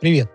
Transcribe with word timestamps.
Привет! 0.00 0.28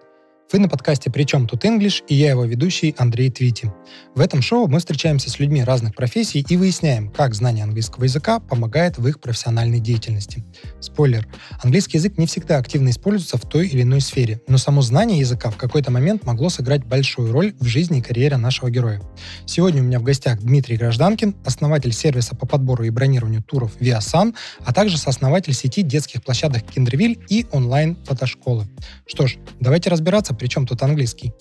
Вы 0.54 0.60
на 0.60 0.70
подкасте 0.70 1.09
«Причем 1.09 1.47
тут 1.47 1.66
English» 1.66 2.04
и 2.08 2.13
я 2.13 2.29
его 2.29 2.46
ведущий 2.46 2.94
Андрей 3.00 3.32
Твити. 3.32 3.71
В 4.13 4.19
этом 4.19 4.43
шоу 4.43 4.67
мы 4.67 4.77
встречаемся 4.77 5.32
с 5.32 5.40
людьми 5.40 5.64
разных 5.64 5.95
профессий 5.95 6.45
и 6.48 6.58
выясняем, 6.58 7.09
как 7.09 7.33
знание 7.33 7.64
английского 7.64 8.04
языка 8.04 8.40
помогает 8.40 9.00
в 9.00 9.08
их 9.08 9.20
профессиональной 9.20 9.79
деятельности. 9.79 10.46
Спойлер. 10.79 11.28
Английский 11.63 11.97
язык 11.97 12.20
не 12.20 12.28
всегда 12.28 12.60
активно 12.60 12.89
используется 12.89 13.38
в 13.38 13.50
той 13.50 13.68
или 13.68 13.81
иной 13.81 14.00
сфере, 14.00 14.42
но 14.47 14.60
само 14.60 14.84
знание 14.84 15.18
языка 15.18 15.50
в 15.50 15.58
какой-то 15.58 15.89
момент 15.89 16.24
могло 16.24 16.50
сыграть 16.50 16.86
большую 16.86 17.32
роль 17.32 17.56
в 17.60 17.66
жизни 17.66 17.98
и 17.98 18.02
карьере 18.04 18.38
нашего 18.38 18.70
героя. 18.70 19.02
Сегодня 19.48 19.82
у 19.82 19.86
меня 19.86 20.00
в 20.00 20.04
гостях 20.04 20.40
Дмитрий 20.40 20.78
Гражданкин, 20.78 21.36
основатель 21.46 21.94
сервиса 21.94 22.36
по 22.36 22.46
подбору 22.46 22.84
и 22.84 22.92
бронированию 22.92 23.42
туров 23.42 23.72
Viasan, 23.80 24.36
а 24.64 24.72
также 24.72 25.00
сооснователь 25.00 25.54
сети 25.54 25.82
детских 25.82 26.22
площадок 26.22 26.62
Киндервиль 26.62 27.18
и 27.28 27.48
онлайн-фотошколы. 27.52 28.68
Что 29.08 29.26
ж, 29.26 29.38
давайте 29.60 29.90
разбираться, 29.90 30.36
при 30.44 30.50
чем 30.50 30.68
тут 30.68 30.84
английский? 30.84 31.32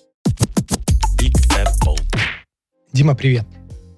Big 1.19 1.35
Apple. 1.59 1.99
Дима, 2.93 3.17
привет. 3.17 3.45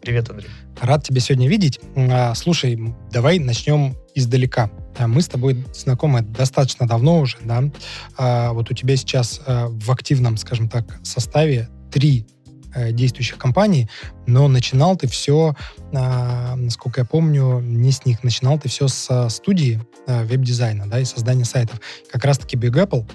Привет, 0.01 0.31
Андрей. 0.31 0.49
Рад 0.81 1.05
тебя 1.05 1.21
сегодня 1.21 1.47
видеть. 1.47 1.79
А, 1.95 2.35
Слушай, 2.35 2.79
давай 3.13 3.39
начнем 3.39 3.99
издалека. 4.15 4.71
А, 4.97 5.07
Мы 5.07 5.21
с 5.21 5.29
тобой 5.29 5.63
знакомы 5.75 6.23
достаточно 6.23 6.89
давно 6.89 7.21
уже, 7.21 7.37
да? 7.45 7.65
А, 8.17 8.55
Вот 8.55 8.71
у 8.71 8.75
тебя 8.75 8.97
сейчас 8.97 9.43
в 9.47 9.91
активном, 9.91 10.39
скажем 10.39 10.71
так, 10.71 10.99
составе 11.03 11.69
три 11.93 12.27
э, 12.75 12.91
действующих 12.91 13.37
компаний, 13.37 13.91
но 14.27 14.49
начинал 14.49 14.97
ты 14.97 15.07
все, 15.07 15.55
насколько 15.93 17.03
я 17.03 17.05
помню, 17.05 17.61
не 17.61 17.93
с 17.93 18.07
них. 18.07 18.25
Начинал 18.25 18.59
ты 18.59 18.71
все 18.71 18.89
с 18.89 19.29
студии 19.29 19.83
веб-дизайна, 20.07 20.89
да, 20.89 20.99
и 20.99 21.05
создания 21.05 21.45
сайтов. 21.45 21.79
Как 22.11 22.25
раз-таки 22.25 22.57
Big 22.57 22.73
Apple 22.73 23.07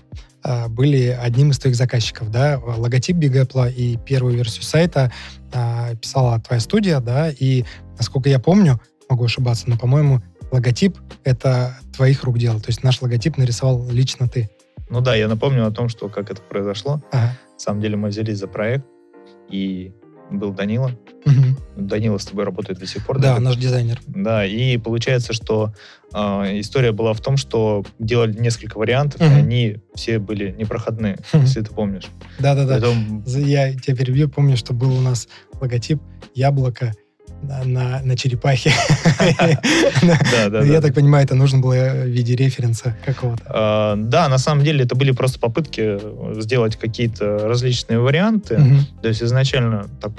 были 0.70 1.07
одним 1.07 1.52
из 1.52 1.59
твоих 1.59 1.75
заказчиков, 1.75 2.31
да, 2.31 2.59
логотип 2.59 3.17
Big 3.17 3.45
Apple 3.45 3.71
и 3.71 3.98
первую 3.98 4.35
версию 4.35 4.63
сайта 4.63 5.12
а, 5.54 5.95
писала 5.95 6.40
твоя 6.40 6.59
студия, 6.59 6.99
да, 6.99 7.29
и, 7.29 7.65
насколько 7.98 8.29
я 8.29 8.40
помню, 8.40 8.79
могу 9.10 9.26
ошибаться, 9.26 9.70
но, 9.70 9.77
по-моему, 9.77 10.21
логотип— 10.51 10.98
это 11.23 11.77
твоих 11.95 12.23
рук 12.23 12.37
дело, 12.37 12.60
то 12.60 12.70
есть 12.70 12.84
наш 12.84 13.01
логотип 13.01 13.37
нарисовал 13.37 13.90
лично 13.90 14.27
ты. 14.27 14.49
Ну 14.90 15.01
да, 15.01 15.15
я 15.15 15.27
напомню 15.27 15.67
о 15.67 15.71
том, 15.71 15.90
что 15.90 16.10
как 16.10 16.32
это 16.32 16.41
произошло. 16.41 17.01
Ага. 17.12 17.37
На 17.54 17.60
самом 17.60 17.82
деле 17.82 17.98
мы 17.98 18.10
взялись 18.10 18.37
за 18.37 18.48
проект, 18.48 18.85
и 19.49 19.93
был 20.32 20.52
Данила. 20.54 20.91
Мгм. 21.26 21.58
Данила 21.76 22.18
с 22.18 22.26
тобой 22.26 22.46
работает 22.46 22.80
до 22.80 22.85
сих 22.85 23.05
пор. 23.05 23.20
Да, 23.20 23.40
наш 23.40 23.55
дизайнер. 23.55 23.99
Да, 24.08 24.46
и 24.46 24.77
получается, 24.77 25.34
что 25.34 25.74
э, 26.13 26.60
история 26.60 26.91
была 26.91 27.13
в 27.13 27.22
том, 27.22 27.35
что 27.38 27.84
делали 27.99 28.38
несколько 28.40 28.77
вариантов, 28.77 29.22
и 29.22 29.26
Мгм. 29.26 29.35
они 29.35 29.77
все 29.96 30.20
были 30.20 30.52
непроходные, 30.57 31.18
Мгм. 31.34 31.44
если 31.46 31.62
ты 31.62 31.74
помнишь. 31.74 32.07
Да-да-да. 32.40 32.80
Поэтому 32.80 33.24
Я 33.27 33.74
тебя 33.74 33.96
перебью, 33.96 34.30
помню, 34.30 34.55
что 34.57 34.74
был 34.74 34.96
у 34.98 35.02
нас 35.02 35.27
логотип 35.60 36.00
яблоко 36.35 36.94
на, 37.41 37.63
на, 37.63 38.01
на 38.04 38.15
черепахе. 38.18 38.71
Ну, 40.01 40.63
Я 40.65 40.82
так 40.82 40.93
понимаю, 40.93 41.26
это 41.26 41.35
нужно 41.35 41.59
было 41.59 41.73
в 41.73 42.05
виде 42.07 42.35
референса 42.35 42.95
какого-то. 43.05 43.43
А, 43.48 43.95
Да, 43.95 44.29
на 44.29 44.37
самом 44.37 44.63
деле 44.63 44.84
это 44.84 44.95
были 44.95 45.12
просто 45.12 45.40
попытки 45.40 45.99
сделать 46.41 46.76
какие-то 46.77 47.48
различные 47.48 47.99
варианты. 47.99 48.60
То 49.01 49.07
есть 49.07 49.23
изначально 49.23 49.85
так 50.01 50.12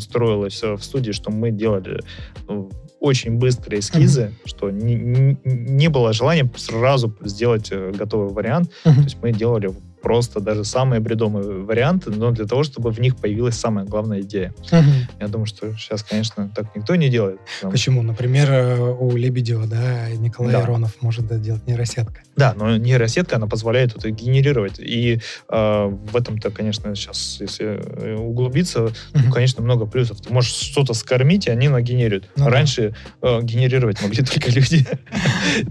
строилось 0.00 0.62
в 0.62 0.78
студии, 0.82 1.12
что 1.12 1.30
мы 1.30 1.50
делали 1.50 2.00
э, 2.48 2.62
очень 3.00 3.32
быстрые 3.38 3.80
эскизы, 3.80 4.32
что 4.44 4.70
не, 4.70 4.94
не- 4.94 5.36
не 5.44 5.88
было 5.88 6.12
желания 6.12 6.50
сразу 6.56 7.14
сделать 7.24 7.68
э, 7.70 7.92
готовый 7.96 8.32
вариант. 8.32 8.70
То 8.84 8.90
Мгм. 8.90 9.02
есть 9.02 9.16
мы 9.22 9.32
делали 9.32 9.70
просто 10.02 10.40
даже 10.40 10.64
самые 10.64 11.00
бредомые 11.00 11.62
варианты, 11.64 12.10
но 12.10 12.30
для 12.30 12.46
того, 12.46 12.62
чтобы 12.62 12.90
в 12.90 13.00
них 13.00 13.16
появилась 13.16 13.56
самая 13.56 13.84
главная 13.84 14.20
идея. 14.20 14.54
Мгм. 14.70 15.08
Я 15.20 15.28
думаю, 15.28 15.46
что 15.46 15.72
сейчас, 15.74 16.02
конечно, 16.02 16.50
так 16.54 16.74
никто 16.76 16.94
не 16.96 17.08
делает. 17.08 17.40
Потому- 17.56 17.72
Почему? 17.72 18.02
Например, 18.02 18.50
э, 18.50 18.78
у 18.80 19.16
Лебедева, 19.16 19.66
да, 19.66 20.08
Николай 20.10 20.52
Да. 20.52 20.62
Аронов 20.62 20.96
может 21.00 21.26
это 21.26 21.38
делать 21.38 21.66
нейросетка. 21.66 22.20
Да, 22.36 22.54
но 22.56 22.76
нейросетка, 22.76 23.36
она 23.36 23.46
позволяет 23.46 23.96
это 23.96 24.10
генерировать. 24.10 24.78
И 24.78 25.20
э, 25.50 25.84
в 26.12 26.16
этом-то, 26.16 26.50
конечно, 26.50 26.94
сейчас, 26.94 27.38
если 27.40 27.66
э, 27.66 28.16
углубиться, 28.16 28.78
Мгм. 28.78 29.24
Ну, 29.28 29.32
конечно, 29.32 29.62
много 29.62 29.86
плюсов. 29.86 30.20
Ты 30.20 30.32
можешь 30.32 30.52
что-то 30.52 30.94
скормить, 30.94 31.46
и 31.46 31.50
они 31.50 31.68
нагенерируют. 31.68 32.28
Ну 32.36 32.44
да. 32.46 32.50
Раньше 32.50 32.94
э, 33.22 33.40
генерировать 33.42 34.00
могли 34.02 34.24
только 34.24 34.50
люди. 34.50 34.86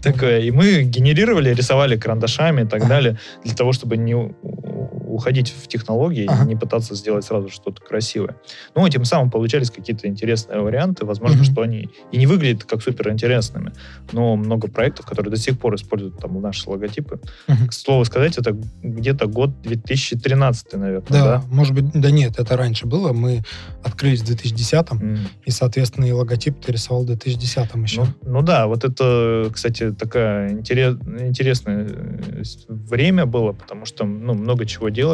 Такое. 0.02 0.40
И 0.42 0.52
мы 0.52 0.84
генерировали, 0.84 1.54
рисовали 1.54 1.98
карандашами 1.98 2.62
и 2.62 2.66
так 2.66 2.88
далее, 2.88 3.18
для 3.44 3.56
того, 3.56 3.72
чтобы 3.74 3.98
не 3.98 4.16
у- 4.18 4.77
уходить 5.18 5.50
в 5.52 5.68
технологии 5.68 6.26
Ага. 6.30 6.44
и 6.44 6.48
не 6.48 6.56
пытаться 6.56 6.96
сделать 6.96 7.26
сразу 7.26 7.50
что-то 7.50 7.82
красивое. 7.82 8.36
Ну, 8.76 8.86
и 8.86 8.90
тем 8.90 9.04
самым 9.06 9.30
получались 9.32 9.72
какие-то 9.72 10.08
интересные 10.08 10.60
варианты. 10.62 11.06
Возможно, 11.06 11.38
Мгм. 11.38 11.46
что 11.46 11.62
они 11.64 11.90
и 12.12 12.18
не 12.18 12.28
выглядят 12.28 12.64
как 12.64 12.82
супер 12.82 13.10
интересными, 13.10 13.72
но 14.12 14.36
много 14.36 14.68
проектов, 14.68 15.06
которые 15.06 15.32
до 15.32 15.38
сих 15.38 15.60
пор 15.60 15.76
используют 15.76 16.20
там 16.20 16.40
наши 16.42 16.70
логотипы. 16.70 17.20
К 17.48 17.74
слову 17.74 18.06
сказать, 18.06 18.38
это 18.38 18.56
где-то 18.84 19.26
год 19.28 19.62
2013, 19.64 20.74
наверное, 20.78 21.08
Да, 21.10 21.24
да? 21.26 21.44
может 21.50 21.74
быть, 21.74 21.92
да 21.94 22.12
нет, 22.12 22.40
это 22.40 22.56
раньше 22.56 22.86
было. 22.86 23.14
Мы 23.14 23.42
открылись 23.84 24.22
в 24.22 24.26
2010-м, 24.30 25.00
М. 25.02 25.18
и, 25.46 25.52
соответственно, 25.52 26.06
и 26.06 26.12
логотип 26.12 26.60
ты 26.64 26.72
рисовал 26.72 27.04
в 27.04 27.10
2010-м 27.10 27.84
еще. 27.84 28.02
Ну, 28.02 28.08
ну 28.24 28.42
да, 28.42 28.68
вот 28.68 28.84
это, 28.84 29.50
кстати, 29.52 29.92
такая 29.92 30.52
интерес, 30.52 30.96
интересное 31.20 31.88
э, 31.88 32.44
время 32.68 33.26
было, 33.26 33.54
потому 33.54 33.86
что 33.86 34.06
ну, 34.06 34.34
много 34.34 34.66
чего 34.66 34.90
делали. 34.90 35.07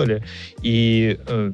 И 0.61 1.17
э, 1.27 1.51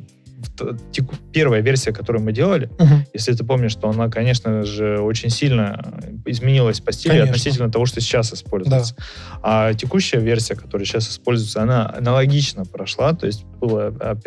первая 1.34 1.62
версия, 1.62 1.92
которую 1.92 2.24
мы 2.24 2.32
делали, 2.32 2.70
Мгм. 2.80 3.06
если 3.14 3.34
ты 3.34 3.44
помнишь, 3.44 3.72
что 3.72 3.90
она, 3.90 4.10
конечно 4.10 4.64
же, 4.64 5.00
очень 5.00 5.30
сильно 5.30 6.00
изменилась 6.26 6.80
по 6.80 6.92
стилю 6.92 7.14
Конечно. 7.14 7.32
относительно 7.32 7.72
того, 7.72 7.86
что 7.86 8.02
сейчас 8.02 8.34
используется. 8.34 8.96
А 9.42 9.74
текущая 9.74 10.20
версия, 10.20 10.56
которая 10.56 10.86
сейчас 10.86 11.10
используется, 11.10 11.62
она 11.62 11.90
аналогично 11.98 12.66
прошла, 12.66 13.14
то 13.14 13.26
есть 13.26 13.46
был 13.60 13.78
о- 13.78 14.18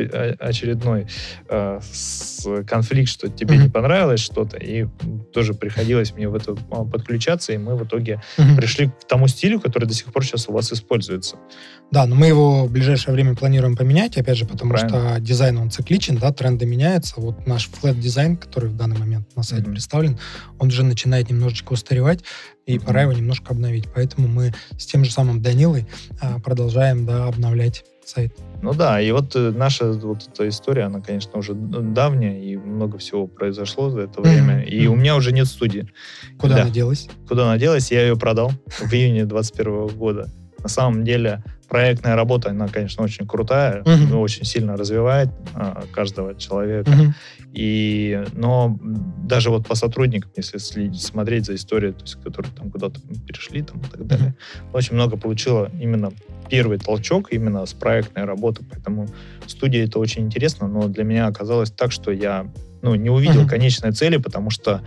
очередной 0.40 1.06
э, 1.48 1.80
конфликт, 2.66 3.08
что 3.10 3.28
тебе 3.28 3.54
Мгм. 3.54 3.64
не 3.64 3.68
понравилось 3.70 4.20
что-то, 4.20 4.56
и 4.56 4.86
тоже 5.32 5.54
приходилось 5.54 6.12
мне 6.14 6.28
в 6.28 6.34
это 6.34 6.54
а, 6.70 6.84
подключаться, 6.84 7.52
и 7.52 7.58
мы 7.58 7.76
в 7.76 7.84
итоге 7.84 8.20
Мгм. 8.38 8.56
пришли 8.56 8.88
к 8.88 9.04
тому 9.08 9.28
стилю, 9.28 9.60
который 9.60 9.86
до 9.86 9.94
сих 9.94 10.06
пор 10.12 10.24
сейчас 10.24 10.48
у 10.48 10.52
вас 10.52 10.72
используется. 10.72 11.36
Да, 11.90 12.06
но 12.06 12.14
мы 12.14 12.26
его 12.26 12.64
в 12.66 12.70
ближайшее 12.72 13.12
время 13.14 13.34
планируем 13.34 13.76
поменять, 13.76 14.16
опять 14.16 14.36
же, 14.38 14.46
потому 14.46 14.72
Правильно. 14.72 15.10
что 15.14 15.20
дизайн, 15.20 15.58
он 15.58 15.70
цикличен, 15.70 16.16
да, 16.22 16.32
тренды 16.32 16.66
меняются. 16.66 17.14
Вот 17.20 17.46
наш 17.48 17.68
flat 17.68 17.91
-дизайн, 17.91 18.36
который 18.36 18.70
в 18.70 18.76
данный 18.76 18.96
момент 18.96 19.26
на 19.36 19.42
сайте 19.42 19.64
Мгм. 19.64 19.72
представлен, 19.72 20.18
он 20.60 20.68
уже 20.68 20.84
начинает 20.84 21.28
немножечко 21.30 21.72
устаревать, 21.72 22.20
и 22.64 22.76
Мгм. 22.76 22.86
пора 22.86 23.02
его 23.02 23.12
немножко 23.12 23.50
обновить. 23.52 23.88
Поэтому 23.92 24.28
мы 24.28 24.54
с 24.78 24.86
тем 24.86 25.04
же 25.04 25.10
самым 25.10 25.42
Данилой 25.42 25.86
а, 26.20 26.38
продолжаем, 26.38 27.04
да, 27.06 27.26
обновлять 27.26 27.84
сайт. 28.04 28.32
Ну 28.62 28.72
да, 28.72 29.00
и 29.00 29.10
вот 29.10 29.34
э, 29.34 29.50
наша 29.56 29.92
вот 29.92 30.28
эта 30.32 30.48
история, 30.48 30.84
она, 30.84 31.00
конечно, 31.00 31.38
уже 31.38 31.54
давняя, 31.54 32.38
и 32.40 32.56
много 32.56 32.98
всего 32.98 33.26
произошло 33.26 33.90
за 33.90 34.00
это 34.02 34.20
время. 34.20 34.62
И 34.62 34.86
у 34.86 34.94
меня 34.94 35.16
уже 35.16 35.32
нет 35.32 35.46
студии. 35.48 35.88
Куда 36.38 36.56
Да. 36.56 36.62
она 36.62 36.70
делась? 36.70 37.08
Куда 37.28 37.44
она 37.44 37.58
делась? 37.58 37.90
Я 37.90 38.02
ее 38.02 38.16
продал 38.16 38.52
в 38.78 38.92
июне 38.92 39.24
2021 39.24 39.88
года. 39.96 40.30
На 40.62 40.68
самом 40.68 41.04
деле 41.04 41.42
проектная 41.68 42.16
работа, 42.16 42.50
она, 42.50 42.68
конечно, 42.68 43.02
очень 43.02 43.26
крутая, 43.26 43.82
ну, 43.86 44.20
очень 44.20 44.44
сильно 44.44 44.76
развивает 44.76 45.30
а, 45.54 45.84
каждого 45.92 46.34
человека. 46.34 46.90
Мгм. 46.90 47.14
И, 47.54 48.22
но 48.34 48.78
даже 49.24 49.50
вот 49.50 49.66
по 49.66 49.74
сотрудникам, 49.74 50.30
если 50.36 50.58
следить, 50.58 51.02
смотреть 51.02 51.46
за 51.46 51.54
историей, 51.54 51.92
то 51.92 52.02
есть, 52.02 52.16
которые 52.22 52.52
там 52.52 52.70
куда-то 52.70 53.00
перешли 53.26 53.62
там, 53.62 53.80
и 53.80 53.84
так 53.84 54.06
далее, 54.06 54.34
очень 54.72 54.94
много 54.94 55.16
получила 55.16 55.70
именно 55.80 56.12
первый 56.50 56.78
толчок 56.78 57.32
именно 57.32 57.64
с 57.64 57.72
проектной 57.72 58.24
работы, 58.24 58.62
поэтому 58.70 59.08
студия 59.46 59.86
это 59.86 59.98
очень 59.98 60.22
интересно, 60.22 60.68
но 60.68 60.88
для 60.88 61.04
меня 61.04 61.26
оказалось 61.26 61.70
так, 61.70 61.92
что 61.92 62.10
я 62.10 62.46
ну, 62.82 62.94
не 62.94 63.08
увидел 63.08 63.40
Мгм. 63.40 63.48
конечной 63.48 63.92
цели, 63.92 64.18
потому 64.18 64.50
что 64.50 64.82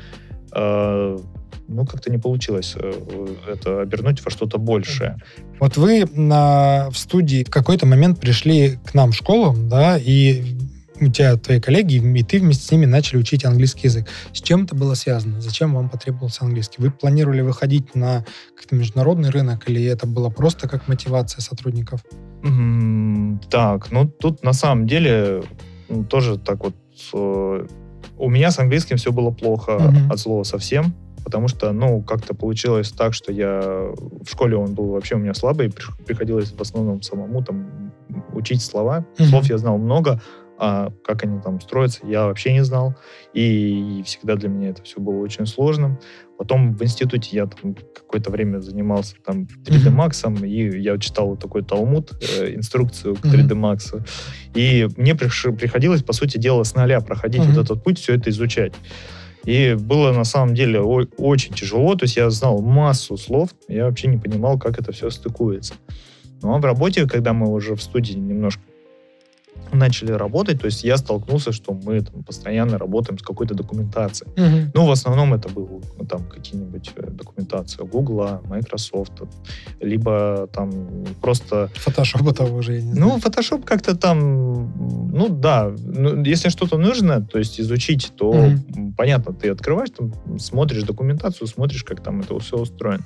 э, 0.54 1.18
ну, 1.68 1.86
как-то 1.86 2.12
не 2.12 2.18
получилось 2.18 2.76
э, 2.78 3.28
это 3.52 3.82
обернуть 3.82 4.24
во 4.24 4.32
что-то 4.32 4.58
большее. 4.58 5.18
Вот 5.60 5.78
вы 5.78 6.06
на, 6.14 6.90
в 6.92 6.98
студии 6.98 7.44
в 7.44 7.50
какой-то 7.50 7.86
момент 7.86 8.20
пришли 8.20 8.78
к 8.86 8.94
нам 8.94 9.12
в 9.12 9.16
школу, 9.16 9.56
да, 9.58 9.98
и 9.98 10.44
у 11.02 11.08
тебя 11.08 11.36
твои 11.36 11.60
коллеги, 11.60 11.96
и 11.96 12.24
ты 12.24 12.40
вместе 12.40 12.66
с 12.66 12.72
ними 12.72 12.86
начали 12.86 13.18
учить 13.20 13.44
английский 13.44 13.88
язык. 13.88 14.08
С 14.32 14.42
чем 14.42 14.64
это 14.64 14.76
было 14.76 14.94
связано? 14.94 15.42
Зачем 15.42 15.74
вам 15.76 15.90
потребовался 15.90 16.46
английский? 16.46 16.82
Вы 16.82 16.92
планировали 16.92 17.42
выходить 17.42 17.96
на 17.96 18.24
как-то 18.56 18.76
международный 18.76 19.30
рынок, 19.30 19.68
или 19.70 19.84
это 19.84 20.08
было 20.08 20.30
просто 20.30 20.70
как 20.70 20.88
мотивация 20.88 21.42
сотрудников? 21.42 22.02
Так, 23.50 23.92
ну 23.92 24.08
тут 24.08 24.44
на 24.44 24.54
самом 24.54 24.88
деле 24.88 25.44
тоже 26.10 26.38
так 26.38 26.64
вот 26.64 26.76
э, 27.14 27.68
у 28.18 28.30
меня 28.30 28.52
с 28.52 28.60
английским 28.60 28.98
все 28.98 29.12
было 29.12 29.32
плохо 29.32 29.78
Мгм. 29.80 30.12
от 30.12 30.20
слова 30.20 30.44
совсем, 30.44 30.94
потому 31.26 31.48
что, 31.50 31.74
ну, 31.74 32.02
как-то 32.04 32.34
получилось 32.34 32.92
так, 32.92 33.14
что 33.14 33.34
я 33.34 33.60
в 33.60 34.30
школе 34.30 34.56
он 34.56 34.76
был 34.76 34.92
вообще 34.92 35.16
у 35.16 35.18
меня 35.18 35.34
слабый, 35.34 35.72
при- 35.72 36.06
приходилось 36.06 36.52
в 36.52 36.62
основном 36.62 37.02
самому 37.02 37.44
там 37.44 37.92
учить 38.32 38.62
слова. 38.62 39.06
Mm-hmm. 39.18 39.26
Слов 39.26 39.46
я 39.46 39.58
знал 39.58 39.78
много, 39.78 40.22
а 40.58 40.92
как 41.04 41.24
они 41.24 41.42
там 41.42 41.60
строятся, 41.60 42.06
я 42.06 42.28
вообще 42.28 42.54
не 42.54 42.64
знал. 42.64 42.96
И 43.34 44.04
всегда 44.06 44.36
для 44.36 44.50
меня 44.50 44.70
это 44.70 44.84
все 44.84 45.02
было 45.02 45.18
очень 45.18 45.48
сложным. 45.48 46.00
Потом 46.38 46.76
в 46.76 46.84
институте 46.84 47.36
я 47.36 47.48
там 47.48 47.76
какое-то 47.76 48.30
время 48.30 48.60
занимался 48.60 49.16
там 49.26 49.48
3D 49.66 49.94
Max, 49.96 50.46
и 50.46 50.80
я 50.80 50.98
читал 50.98 51.30
вот 51.30 51.40
такой 51.40 51.64
Талмуд, 51.64 52.12
э, 52.40 52.54
инструкцию 52.56 53.16
к 53.16 53.26
3D 53.26 53.50
Max. 53.50 54.06
И 54.54 54.88
мне 54.96 55.16
приходилось, 55.16 56.04
по 56.04 56.14
сути 56.14 56.38
дела, 56.38 56.64
с 56.64 56.76
нуля 56.76 57.02
проходить 57.02 57.44
вот 57.46 57.58
этот 57.58 57.84
путь, 57.84 58.00
все 58.00 58.14
это 58.14 58.30
изучать. 58.30 58.74
И 59.46 59.76
было 59.76 60.12
на 60.12 60.24
самом 60.24 60.56
деле 60.56 60.82
очень 60.82 61.54
тяжело, 61.54 61.96
то 61.96 62.06
есть 62.06 62.18
я 62.18 62.30
знал 62.30 62.62
массу 62.62 63.16
слов, 63.18 63.52
я 63.68 63.86
вообще 63.86 64.08
не 64.08 64.18
понимал, 64.18 64.58
как 64.58 64.80
это 64.80 64.92
все 64.92 65.10
стыкуется. 65.10 65.76
Но 66.42 66.58
в 66.60 66.66
работе, 66.66 67.08
когда 67.08 67.34
мы 67.34 67.52
уже 67.52 67.76
в 67.76 67.82
студии 67.82 68.14
немножко 68.14 68.62
начали 69.74 70.12
работать, 70.12 70.60
то 70.62 70.66
есть 70.66 70.84
я 70.84 70.98
столкнулся, 70.98 71.52
что 71.52 71.74
мы 71.74 72.02
там 72.02 72.24
постоянно 72.24 72.78
работаем 72.78 73.20
с 73.20 73.22
какой-то 73.22 73.54
документацией. 73.54 74.32
Угу. 74.32 74.72
Ну, 74.74 74.86
в 74.86 74.92
основном 74.92 75.34
это 75.34 75.50
был 75.50 75.84
ну, 75.98 76.06
там 76.06 76.24
какие-нибудь 76.24 76.92
э, 76.96 77.10
документации 77.10 77.84
Google, 77.84 78.42
Microsoft, 78.46 79.14
либо 79.80 80.48
там 80.54 81.06
просто... 81.22 81.70
Photoshop 81.86 82.34
того 82.34 82.62
же, 82.62 82.76
я 82.76 82.82
не 82.82 82.94
знаю. 82.94 83.14
Ну, 83.14 83.18
Photoshop 83.18 83.64
как-то 83.64 83.96
там, 83.96 84.72
ну 85.12 85.30
да, 85.30 85.72
ну, 85.78 86.24
если 86.24 86.50
что-то 86.50 86.78
нужно, 86.78 87.22
то 87.22 87.40
есть 87.40 87.60
изучить, 87.60 88.12
то 88.16 88.30
угу. 88.30 88.94
понятно, 88.98 89.34
ты 89.34 89.50
открываешь, 89.50 89.90
там, 89.98 90.14
смотришь 90.40 90.84
документацию, 90.84 91.48
смотришь, 91.48 91.84
как 91.84 92.02
там 92.02 92.22
это 92.22 92.38
все 92.40 92.58
устроено. 92.58 93.04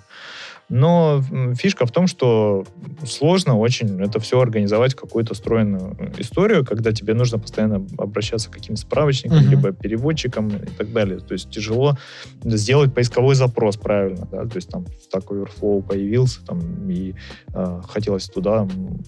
Но 0.69 1.23
фишка 1.55 1.85
в 1.87 1.91
том, 1.91 2.05
что 2.05 2.63
сложно 3.03 3.57
очень 3.57 3.99
это 4.01 4.19
все 4.19 4.39
организовать 4.39 4.93
в 4.93 4.97
какую-то 4.97 5.33
стройную 5.33 5.97
историю, 6.19 6.63
когда 6.63 6.91
тебе 6.91 7.15
нужно 7.15 7.39
постоянно 7.39 7.85
обращаться 7.97 8.49
к 8.49 8.53
каким-то 8.53 8.81
справочникам, 8.81 9.39
uh-huh. 9.39 9.49
либо 9.49 9.71
переводчикам 9.71 10.49
и 10.49 10.69
так 10.77 10.91
далее. 10.93 11.19
То 11.19 11.33
есть 11.33 11.49
тяжело 11.49 11.97
сделать 12.43 12.93
поисковой 12.93 13.33
запрос 13.33 13.77
правильно, 13.77 14.27
да, 14.31 14.45
то 14.45 14.55
есть 14.55 14.69
там 14.69 14.85
Stack 14.85 15.27
Overflow 15.27 15.81
появился, 15.81 16.45
там, 16.45 16.59
и 16.89 17.15
э, 17.53 17.81
хотелось 17.87 18.27
туда 18.27 18.67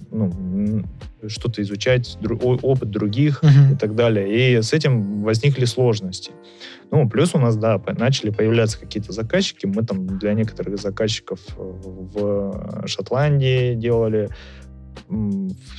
ну, 0.10 0.84
что-то 1.28 1.62
изучать, 1.62 2.18
дру, 2.22 2.38
опыт 2.62 2.90
других 2.90 3.44
uh-huh. 3.44 3.74
и 3.74 3.75
так 3.75 3.96
далее. 3.96 4.58
И 4.58 4.62
с 4.62 4.74
этим 4.74 5.22
возникли 5.22 5.66
сложности. 5.66 6.31
Ну, 6.92 7.10
плюс 7.10 7.34
у 7.34 7.40
нас, 7.40 7.56
да, 7.56 7.82
начали 7.98 8.30
появляться 8.32 8.80
какие-то 8.80 9.14
заказчики. 9.14 9.66
Мы 9.66 9.84
там 9.84 10.20
для 10.20 10.34
некоторых 10.34 10.78
заказчиков 10.78 11.40
э, 11.58 11.62
в 11.62 12.86
Шотландии 12.86 13.76
делали, 13.76 14.30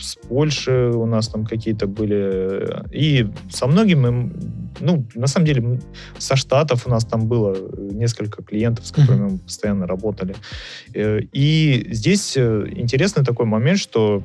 с 0.01 0.17
Польши 0.29 0.91
у 0.95 1.07
нас 1.07 1.29
там 1.29 1.45
какие-то 1.45 1.87
были. 1.87 2.83
И 2.91 3.29
со 3.51 3.67
многими, 3.67 4.33
ну, 4.81 5.07
на 5.15 5.27
самом 5.27 5.47
деле, 5.47 5.81
со 6.19 6.37
Штатов 6.37 6.87
у 6.87 6.91
нас 6.91 7.05
там 7.05 7.29
было 7.29 7.57
несколько 7.79 8.43
клиентов, 8.43 8.87
с 8.87 8.93
которыми 8.93 9.33
мы 9.33 9.39
постоянно 9.39 9.87
работали. 9.87 10.35
Э, 10.95 11.21
и 11.33 11.89
здесь 11.91 12.37
э, 12.37 12.67
интересный 12.75 13.25
такой 13.25 13.47
момент, 13.47 13.79
что 13.79 14.23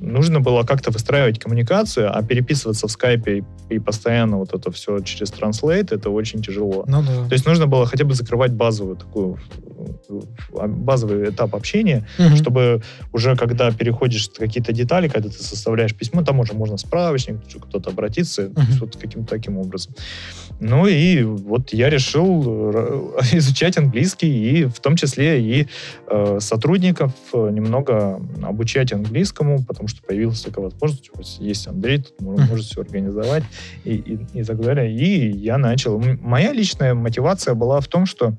нужно 0.00 0.40
было 0.40 0.62
как-то 0.64 0.90
выстраивать 0.90 1.38
коммуникацию, 1.38 2.16
а 2.16 2.22
переписываться 2.22 2.86
в 2.86 2.90
скайпе 2.90 3.44
и 3.70 3.78
постоянно 3.78 4.38
вот 4.38 4.54
это 4.54 4.70
все 4.70 4.98
через 5.00 5.32
Translate, 5.32 5.94
это 5.94 6.10
очень 6.10 6.42
тяжело. 6.42 6.84
Ну, 6.86 7.02
да. 7.02 7.28
То 7.28 7.32
есть 7.32 7.46
нужно 7.46 7.66
было 7.66 7.86
хотя 7.86 8.04
бы 8.04 8.14
закрывать 8.14 8.52
базовую 8.52 8.96
такую 8.96 9.38
а, 10.56 10.66
базовый 10.68 11.30
этап 11.30 11.54
общения, 11.54 12.06
угу. 12.18 12.36
чтобы 12.36 12.82
уже 13.12 13.36
когда 13.36 13.70
переходишь 13.70 14.30
какие-то 14.36 14.72
детали, 14.72 15.08
когда 15.08 15.28
ты 15.28 15.42
составляешь 15.42 15.94
письмо, 15.94 16.22
там 16.22 16.40
уже 16.40 16.54
можно 16.54 16.76
справочник, 16.76 17.40
кто-то 17.68 17.90
обратиться, 17.90 18.46
угу. 18.46 18.60
вот 18.80 18.96
каким-то 18.96 19.28
таким 19.28 19.58
образом. 19.58 19.94
Ну 20.60 20.86
и 20.86 21.22
вот 21.22 21.72
я 21.72 21.90
решил 21.90 22.44
э, 22.46 23.10
изучать 23.32 23.76
английский 23.78 24.28
и 24.28 24.64
в 24.64 24.80
том 24.80 24.96
числе 24.96 25.42
и 25.42 25.68
э, 26.08 26.38
сотрудников 26.40 27.12
немного 27.32 28.20
обучать 28.42 28.92
английскому, 28.92 29.64
потому 29.64 29.83
что 29.88 30.02
появилась 30.02 30.42
такая 30.42 30.66
возможность, 30.66 31.10
вот 31.14 31.26
есть 31.40 31.66
Андрей, 31.66 31.98
тут 31.98 32.20
может, 32.20 32.66
все 32.66 32.80
организовать 32.80 33.44
и, 33.84 33.94
и, 33.94 34.40
и 34.40 34.44
так 34.44 34.60
далее. 34.60 34.92
И 34.94 35.30
я 35.36 35.58
начал. 35.58 35.98
Моя 35.98 36.52
личная 36.52 36.94
мотивация 36.94 37.54
была 37.54 37.80
в 37.80 37.88
том, 37.88 38.06
что 38.06 38.34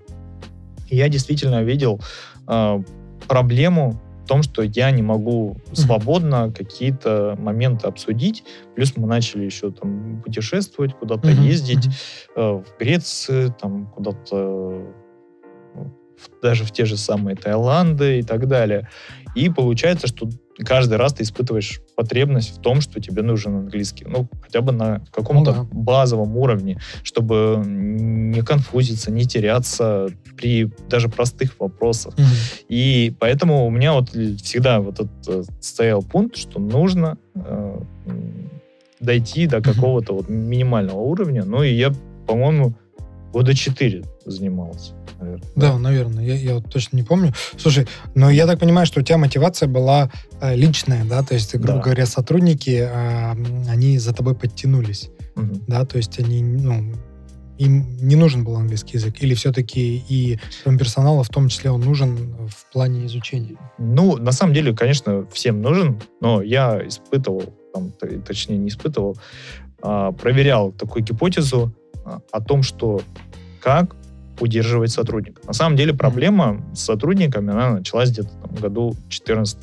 я 0.89 1.09
действительно 1.09 1.63
видел 1.63 1.99
э, 2.47 2.83
проблему 3.27 3.99
в 4.23 4.27
том, 4.27 4.41
что 4.41 4.63
я 4.63 4.89
не 4.89 5.03
могу 5.03 5.57
свободно 5.73 6.51
какие-то 6.51 7.35
моменты 7.39 7.87
обсудить. 7.87 8.43
Плюс 8.75 8.97
мы 8.97 9.07
начали 9.07 9.43
еще 9.43 9.71
там 9.71 10.21
путешествовать, 10.23 10.95
куда-то 10.97 11.29
mm-hmm. 11.29 11.43
ездить 11.43 11.87
э, 12.35 12.41
в 12.41 12.65
Грецию, 12.79 13.53
там 13.53 13.85
куда-то 13.87 14.83
даже 16.41 16.63
в 16.63 16.71
те 16.71 16.85
же 16.85 16.97
самые 16.97 17.35
Таиланды 17.35 18.19
и 18.19 18.23
так 18.23 18.47
далее. 18.47 18.89
И 19.35 19.49
получается, 19.49 20.07
что 20.07 20.27
каждый 20.63 20.97
раз 20.97 21.13
ты 21.13 21.23
испытываешь 21.23 21.81
потребность 21.95 22.57
в 22.57 22.61
том, 22.61 22.81
что 22.81 23.01
тебе 23.01 23.21
нужен 23.21 23.55
английский. 23.55 24.05
Ну, 24.07 24.27
хотя 24.41 24.61
бы 24.61 24.71
на 24.71 25.05
каком-то 25.11 25.53
ну, 25.53 25.63
да. 25.63 25.67
базовом 25.71 26.37
уровне, 26.37 26.79
чтобы 27.03 27.61
не 27.65 28.41
конфузиться, 28.41 29.11
не 29.11 29.25
теряться 29.25 30.09
при 30.37 30.71
даже 30.89 31.09
простых 31.09 31.59
вопросах. 31.59 32.13
Угу. 32.13 32.23
И 32.69 33.13
поэтому 33.19 33.65
у 33.65 33.69
меня 33.69 33.93
вот 33.93 34.09
всегда 34.09 34.79
вот 34.79 34.95
этот 34.95 35.27
э, 35.27 35.43
стоял 35.59 36.01
пункт, 36.01 36.37
что 36.37 36.59
нужно 36.59 37.17
э, 37.35 37.79
дойти 38.99 39.47
до 39.47 39.61
какого-то 39.61 40.13
вот 40.13 40.29
минимального 40.29 40.99
уровня. 40.99 41.43
Ну, 41.45 41.63
и 41.63 41.73
я, 41.73 41.93
по-моему, 42.27 42.73
года 43.31 43.53
четыре 43.53 44.03
занимался 44.25 44.93
наверное. 45.19 45.47
Да, 45.55 45.77
наверное, 45.77 46.25
я, 46.25 46.35
я 46.35 46.55
вот 46.55 46.71
точно 46.71 46.97
не 46.97 47.03
помню. 47.03 47.33
Слушай, 47.57 47.87
но 48.13 48.29
я 48.29 48.47
так 48.47 48.59
понимаю, 48.59 48.85
что 48.85 48.99
у 48.99 49.03
тебя 49.03 49.17
мотивация 49.17 49.67
была 49.67 50.11
э, 50.41 50.55
личная, 50.55 51.05
да, 51.05 51.23
то 51.23 51.33
есть, 51.33 51.53
грубо 51.55 51.79
да. 51.79 51.81
говоря, 51.81 52.05
сотрудники, 52.05 52.87
э, 52.89 53.31
они 53.69 53.97
за 53.97 54.13
тобой 54.13 54.35
подтянулись, 54.35 55.09
угу. 55.35 55.61
да, 55.67 55.85
то 55.85 55.97
есть 55.97 56.19
они, 56.19 56.43
ну, 56.43 56.93
им 57.57 57.97
не 58.01 58.15
нужен 58.15 58.43
был 58.43 58.55
английский 58.55 58.97
язык? 58.97 59.15
Или 59.21 59.33
все-таки 59.33 60.03
и 60.09 60.39
персонала, 60.65 61.23
в 61.23 61.29
том 61.29 61.47
числе, 61.47 61.71
он 61.71 61.81
нужен 61.81 62.35
в 62.47 62.71
плане 62.71 63.05
изучения? 63.05 63.55
Ну, 63.77 64.17
на 64.17 64.31
самом 64.31 64.53
деле, 64.53 64.75
конечно, 64.75 65.25
всем 65.31 65.61
нужен, 65.61 66.01
но 66.21 66.41
я 66.41 66.85
испытывал, 66.85 67.53
там, 67.73 67.91
точнее, 68.25 68.57
не 68.57 68.69
испытывал, 68.69 69.17
а, 69.81 70.11
проверял 70.11 70.71
такую 70.71 71.03
гипотезу 71.03 71.73
а, 72.03 72.19
о 72.31 72.41
том, 72.41 72.63
что 72.63 73.01
как 73.61 73.95
удерживать 74.39 74.91
сотрудника. 74.91 75.41
На 75.45 75.53
самом 75.53 75.77
деле 75.77 75.93
проблема 75.93 76.63
с 76.73 76.81
сотрудниками, 76.81 77.51
она 77.51 77.75
началась 77.75 78.11
где-то 78.11 78.29
в 78.43 78.61
году 78.61 78.91
2014 78.91 79.59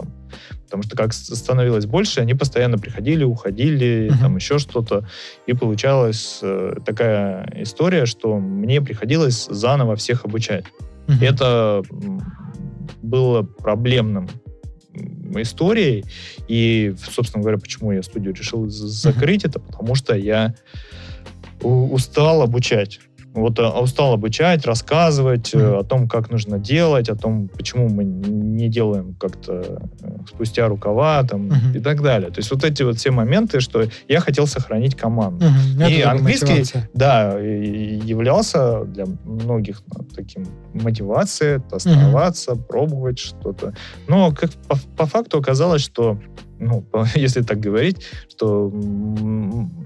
Потому 0.73 0.85
что 0.85 0.97
как 0.97 1.13
становилось 1.13 1.85
больше, 1.85 2.21
они 2.21 2.33
постоянно 2.33 2.79
приходили, 2.79 3.25
уходили, 3.25 4.11
uh-huh. 4.11 4.19
там 4.19 4.37
еще 4.37 4.59
что-то. 4.59 5.07
И 5.47 5.53
получалась 5.53 6.39
э, 6.41 6.77
такая 6.87 7.47
история, 7.57 8.07
что 8.07 8.39
мне 8.39 8.81
приходилось 8.81 9.49
заново 9.51 9.97
всех 9.97 10.25
обучать. 10.25 10.65
Uh-huh. 11.09 11.23
Это 11.23 11.83
было 13.03 13.43
проблемным 13.43 14.31
историей. 15.37 16.07
И, 16.49 16.95
собственно 17.11 17.43
говоря, 17.43 17.59
почему 17.59 17.93
я 17.93 18.03
студию 18.03 18.33
решил 18.33 18.67
закрыть 18.71 19.45
uh-huh. 19.45 19.51
это, 19.51 19.61
потому 19.61 19.95
что 19.95 20.17
я 20.17 20.55
устал 21.61 22.41
обучать. 22.41 23.01
Вот 23.35 23.59
а, 23.59 23.81
устал 23.81 24.13
обучать, 24.13 24.67
рассказывать 24.67 25.55
mm-hmm. 25.55 25.81
о 25.81 25.85
том, 25.85 26.09
как 26.09 26.31
нужно 26.31 26.59
делать, 26.59 27.09
о 27.09 27.17
том, 27.17 27.49
почему 27.49 27.89
мы 27.89 28.05
не 28.05 28.69
делаем 28.69 29.15
как-то 29.19 29.81
э, 30.03 30.09
спустя 30.29 30.69
рукава 30.69 31.23
там, 31.23 31.49
mm-hmm. 31.49 31.77
и 31.77 31.81
так 31.81 32.03
далее. 32.03 32.31
То 32.31 32.41
есть 32.41 32.51
вот 32.51 32.63
эти 32.65 32.83
вот 32.83 32.99
все 32.99 33.11
моменты, 33.11 33.61
что 33.61 33.85
я 34.09 34.21
хотел 34.21 34.47
сохранить 34.47 34.97
команду. 34.97 35.47
Mm-hmm. 35.47 35.91
И 35.91 36.01
английский, 36.03 36.59
мотивация. 36.59 36.91
да, 36.95 37.39
являлся 37.39 38.85
для 38.85 39.07
многих 39.25 39.83
ну, 39.95 40.05
таким 40.15 40.47
мотивацией, 40.75 41.63
оставаться, 41.71 42.53
mm-hmm. 42.53 42.65
пробовать 42.65 43.19
что-то. 43.19 43.75
Но 44.09 44.33
как 44.33 44.51
по, 44.69 44.77
по 44.97 45.07
факту 45.07 45.39
оказалось, 45.39 45.83
что 45.83 46.19
ну, 46.63 46.85
если 47.15 47.43
так 47.43 47.61
говорить, 47.61 48.07
что 48.29 48.73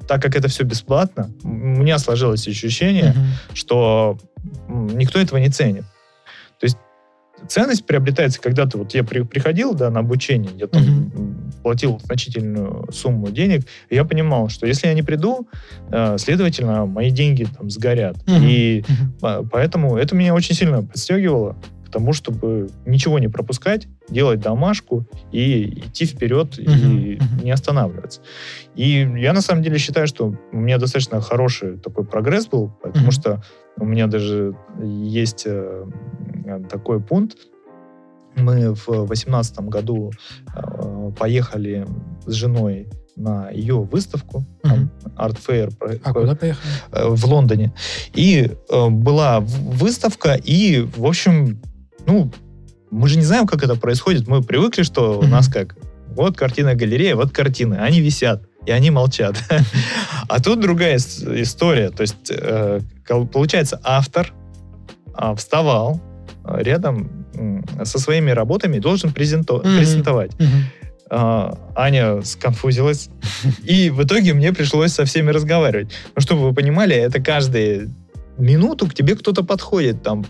так 0.07 0.23
как 0.23 0.37
это 0.37 0.49
все 0.49 0.65
бесплатно, 0.65 1.31
у 1.43 1.49
меня 1.49 1.99
сложилось 1.99 2.47
ощущение, 2.47 3.15
uh-huh. 3.15 3.55
что 3.55 4.19
никто 4.69 5.19
этого 5.19 5.39
не 5.39 5.49
ценит. 5.49 5.85
То 6.61 6.65
есть 6.65 6.77
ценность 7.49 7.87
приобретается, 7.87 8.41
когда 8.41 8.67
ты, 8.67 8.79
вот 8.79 8.95
я 8.95 9.05
при, 9.05 9.23
приходил, 9.23 9.75
да, 9.75 9.91
на 9.91 10.01
обучение, 10.01 10.51
я 10.57 10.67
там 10.67 10.83
uh-huh. 10.83 11.63
платил 11.63 12.01
значительную 12.05 12.91
сумму 12.93 13.31
денег, 13.31 13.67
и 13.89 13.95
я 13.95 14.05
понимал, 14.05 14.49
что 14.49 14.67
если 14.67 14.89
я 14.89 14.95
не 14.95 15.03
приду, 15.03 15.49
э, 15.91 16.17
следовательно, 16.19 16.87
мои 16.87 17.11
деньги 17.11 17.45
там 17.45 17.71
сгорят. 17.71 18.17
Uh-huh. 18.25 18.47
И 18.47 18.81
uh-huh. 18.81 19.49
поэтому 19.51 19.97
это 19.97 20.15
меня 20.15 20.35
очень 20.35 20.55
сильно 20.55 20.83
подстегивало 20.83 21.57
тому, 21.97 22.13
чтобы 22.13 22.69
ничего 22.85 23.19
не 23.19 23.29
пропускать, 23.29 23.89
делать 24.11 24.41
домашку 24.41 25.07
и 25.33 25.63
идти 25.87 26.05
вперед 26.05 26.59
Мгм, 26.59 26.71
и 26.99 27.17
мгм. 27.17 27.45
не 27.45 27.51
останавливаться. 27.51 28.21
И 28.75 29.09
я 29.17 29.33
на 29.33 29.41
самом 29.41 29.63
деле 29.63 29.79
считаю, 29.79 30.07
что 30.07 30.35
у 30.53 30.57
меня 30.57 30.77
достаточно 30.77 31.23
хороший 31.23 31.79
такой 31.79 32.05
прогресс 32.05 32.49
был, 32.49 32.69
потому 32.83 33.07
Мгм. 33.07 33.13
что 33.13 33.43
у 33.79 33.87
меня 33.87 34.09
даже 34.09 34.55
есть 34.83 35.45
э, 35.47 35.87
такой 36.69 37.01
пункт. 37.01 37.39
Мы 38.35 38.75
в 38.75 38.87
2018 39.07 39.61
году 39.61 40.13
э, 40.55 41.11
поехали 41.19 41.87
с 42.27 42.33
женой 42.35 42.89
на 43.17 43.49
ее 43.51 43.77
выставку, 43.81 44.45
Мгм. 44.63 44.91
Art 45.17 45.39
Fair 45.49 45.73
А 46.05 46.13
куда 46.13 46.35
поехали? 46.35 46.73
э, 46.93 47.09
в 47.09 47.25
Лондоне. 47.25 47.73
И 48.13 48.51
э, 48.71 48.89
была 48.91 49.41
выставка, 49.41 50.35
и, 50.35 50.83
в 50.97 51.07
общем, 51.07 51.59
ну, 52.07 52.31
мы 52.91 53.09
же 53.09 53.19
не 53.19 53.25
знаем, 53.25 53.47
как 53.47 53.63
это 53.63 53.75
происходит. 53.77 54.29
Мы 54.29 54.43
привыкли, 54.43 54.83
что 54.83 55.19
у 55.19 55.25
нас 55.25 55.49
как, 55.49 55.77
вот 56.09 56.37
картина 56.37 56.75
галерея, 56.75 57.17
вот 57.17 57.33
картины, 57.33 57.75
они 57.75 58.01
висят, 58.01 58.43
и 58.65 58.71
они 58.71 58.91
молчат. 58.91 59.37
А 60.29 60.41
тут 60.41 60.61
другая 60.61 60.97
ис- 60.97 61.43
история. 61.43 61.91
То 61.91 62.03
есть, 62.03 62.31
э, 62.31 62.81
получается, 63.33 63.81
автор 63.85 64.33
а, 65.15 65.35
вставал 65.35 66.01
э, 66.45 66.63
рядом 66.63 67.27
со 67.85 67.99
своими 67.99 68.31
работами 68.31 68.79
и 68.79 68.81
должен 68.81 69.13
презентовать. 69.13 70.33
А, 71.09 71.57
Аня 71.77 72.23
сконфузилась, 72.23 73.09
и 73.63 73.91
в 73.91 74.03
итоге 74.03 74.35
мне 74.35 74.53
пришлось 74.53 74.93
со 74.93 75.05
всеми 75.05 75.31
разговаривать. 75.31 75.93
Ну, 76.15 76.23
чтобы 76.23 76.43
вы 76.43 76.55
понимали, 76.55 76.97
это 76.97 77.23
каждые 77.23 77.89
минуту 78.39 78.89
к 78.89 78.95
тебе 78.95 79.15
кто-то 79.15 79.45
подходит 79.45 80.03
там 80.03 80.27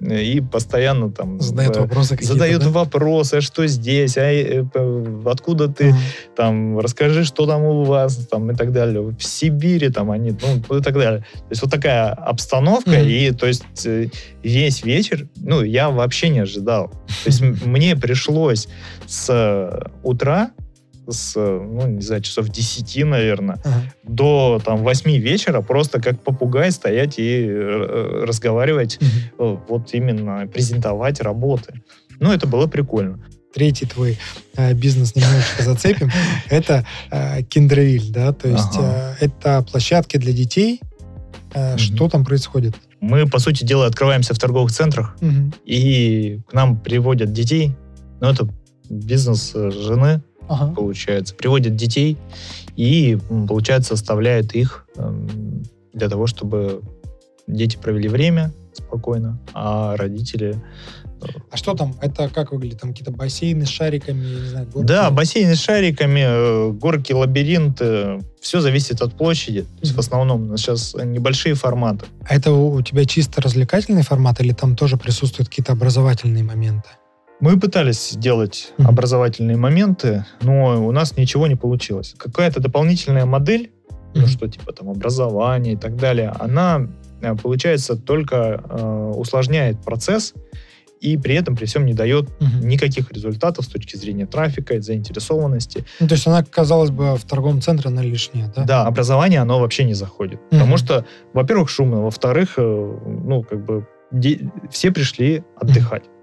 и 0.00 0.40
постоянно 0.40 1.10
там 1.10 1.40
Задает 1.40 1.76
э, 1.76 1.80
вопросы 1.80 2.16
задают 2.20 2.62
да? 2.62 2.70
вопросы, 2.70 3.34
а 3.34 3.40
что 3.40 3.66
здесь, 3.66 4.16
а 4.16 4.22
э, 4.22 4.64
откуда 5.26 5.68
ты, 5.68 5.90
Ага. 5.90 5.98
там, 6.36 6.78
расскажи, 6.78 7.24
что 7.24 7.46
там 7.46 7.62
у 7.62 7.84
вас, 7.84 8.16
там, 8.30 8.50
и 8.50 8.54
так 8.54 8.72
далее. 8.72 9.02
В 9.02 9.22
Сибири 9.22 9.90
там 9.90 10.10
они, 10.10 10.34
ну, 10.68 10.78
и 10.78 10.82
так 10.82 10.94
далее. 10.94 11.20
То 11.20 11.46
есть 11.50 11.62
вот 11.62 11.70
такая 11.70 12.10
обстановка, 12.12 12.90
Мгм. 12.90 13.08
и, 13.08 13.30
то 13.32 13.46
есть, 13.46 13.64
э, 13.84 14.08
весь 14.42 14.84
вечер, 14.84 15.28
ну, 15.36 15.62
я 15.62 15.90
вообще 15.90 16.30
не 16.30 16.40
ожидал. 16.40 16.88
То 16.88 17.26
есть 17.26 17.40
мне 17.66 17.94
пришлось 17.96 18.68
с 19.06 19.70
утра, 20.02 20.52
с, 21.12 21.34
э, 21.36 21.60
ну, 21.60 21.86
не 21.88 22.02
знаю, 22.02 22.22
часов 22.22 22.48
10, 22.48 23.04
наверное, 23.04 23.58
Ага. 23.64 23.82
до 24.04 24.60
там 24.64 24.78
8 24.78 25.10
вечера 25.18 25.60
просто 25.62 26.00
как 26.00 26.22
попугай 26.22 26.70
стоять 26.72 27.18
и 27.18 27.46
э, 27.46 28.24
разговаривать, 28.26 28.98
э, 29.00 29.56
вот 29.68 29.94
именно 29.94 30.46
презентовать 30.46 31.20
работы. 31.20 31.82
Ну, 32.18 32.32
это 32.32 32.46
было 32.46 32.66
прикольно. 32.66 33.18
Третий 33.52 33.86
твой 33.86 34.16
э, 34.56 34.74
бизнес 34.74 35.16
немножечко 35.16 35.62
зацепим. 35.64 36.10
Это 36.50 36.86
э, 37.10 37.42
Киндервиль, 37.42 38.10
да? 38.12 38.32
То 38.32 38.48
есть 38.48 38.76
Ага. 38.76 39.16
э, 39.20 39.24
это 39.26 39.62
площадки 39.70 40.18
для 40.18 40.32
детей. 40.32 40.80
Э. 41.54 41.76
Что 41.76 42.08
там 42.08 42.24
происходит? 42.24 42.76
Мы, 43.00 43.26
по 43.26 43.38
сути 43.40 43.64
дела, 43.64 43.86
открываемся 43.86 44.34
в 44.34 44.38
торговых 44.38 44.70
центрах, 44.70 45.16
и 45.64 46.38
к 46.48 46.52
нам 46.52 46.78
приводят 46.78 47.32
детей. 47.32 47.74
Ну, 48.20 48.28
это 48.28 48.48
бизнес 48.90 49.52
жены, 49.54 50.22
Ага. 50.50 50.74
получается. 50.74 51.34
Приводят 51.34 51.76
детей 51.76 52.18
и, 52.76 53.16
получается, 53.48 53.94
оставляет 53.94 54.54
их 54.54 54.84
эм, 54.96 55.62
для 55.92 56.08
того, 56.08 56.26
чтобы 56.26 56.82
дети 57.46 57.76
провели 57.76 58.08
время 58.08 58.52
спокойно, 58.74 59.38
а 59.54 59.96
родители... 59.96 60.56
А 61.50 61.56
что 61.58 61.74
там? 61.74 61.94
Это 62.00 62.28
как 62.30 62.50
выглядит? 62.50 62.80
Там 62.80 62.90
какие-то 62.90 63.12
бассейны 63.12 63.66
с 63.66 63.68
шариками, 63.68 64.24
не 64.24 64.48
знаю, 64.48 64.66
горки? 64.72 64.86
Да, 64.88 65.10
бассейны 65.10 65.54
с 65.54 65.60
шариками, 65.60 66.20
э, 66.24 66.70
горки, 66.72 67.12
лабиринты. 67.12 68.20
Все 68.40 68.60
зависит 68.60 69.02
от 69.02 69.12
площади. 69.14 69.62
То 69.62 69.80
есть 69.82 69.92
Мгм. 69.92 69.96
в 69.96 69.98
основном 70.00 70.56
сейчас 70.56 70.94
небольшие 70.94 71.54
форматы. 71.54 72.06
А 72.26 72.34
это 72.34 72.52
у 72.52 72.80
тебя 72.80 73.04
чисто 73.04 73.42
развлекательный 73.42 74.02
формат 74.02 74.40
или 74.40 74.52
там 74.52 74.74
тоже 74.76 74.96
присутствуют 74.96 75.48
какие-то 75.50 75.72
образовательные 75.72 76.42
моменты? 76.42 76.88
Мы 77.40 77.58
пытались 77.58 78.10
сделать 78.10 78.72
Мгм. 78.78 78.88
образовательные 78.88 79.56
моменты, 79.56 80.24
но 80.42 80.86
у 80.86 80.92
нас 80.92 81.16
ничего 81.16 81.46
не 81.46 81.56
получилось. 81.56 82.14
Какая-то 82.18 82.60
дополнительная 82.60 83.24
модель, 83.24 83.70
ну 84.14 84.22
Мгм. 84.22 84.28
что 84.28 84.46
типа 84.48 84.72
там 84.72 84.90
образование 84.90 85.74
и 85.74 85.76
так 85.76 85.96
далее, 85.96 86.32
она, 86.38 86.86
э, 87.22 87.34
получается, 87.36 87.96
только 87.96 88.62
э, 88.68 89.12
усложняет 89.16 89.80
процесс 89.82 90.34
и 91.00 91.16
при 91.16 91.34
этом 91.34 91.56
при 91.56 91.64
всем 91.64 91.86
не 91.86 91.94
дает 91.94 92.28
Мгм. 92.40 92.68
никаких 92.68 93.10
результатов 93.10 93.64
с 93.64 93.68
точки 93.68 93.96
зрения 93.96 94.26
трафика 94.26 94.78
заинтересованности. 94.82 95.84
Ну, 95.98 96.08
то 96.08 96.14
есть 96.14 96.26
она, 96.26 96.42
казалось 96.44 96.90
бы, 96.90 97.16
в 97.16 97.24
торговом 97.24 97.62
центре 97.62 97.88
она 97.88 98.02
лишняя, 98.02 98.52
да? 98.54 98.64
Да, 98.64 98.86
образование, 98.86 99.40
оно 99.40 99.60
вообще 99.60 99.84
не 99.84 99.94
заходит. 99.94 100.40
Мгм. 100.50 100.60
Потому 100.60 100.76
что, 100.76 101.06
во-первых, 101.32 101.70
шумно, 101.70 102.02
во-вторых, 102.02 102.54
э, 102.58 102.62
ну, 103.06 103.42
как 103.44 103.64
бы, 103.64 103.86
де- 104.12 104.50
все 104.70 104.90
пришли 104.90 105.42
отдыхать. 105.56 106.02
условно. 106.02 106.19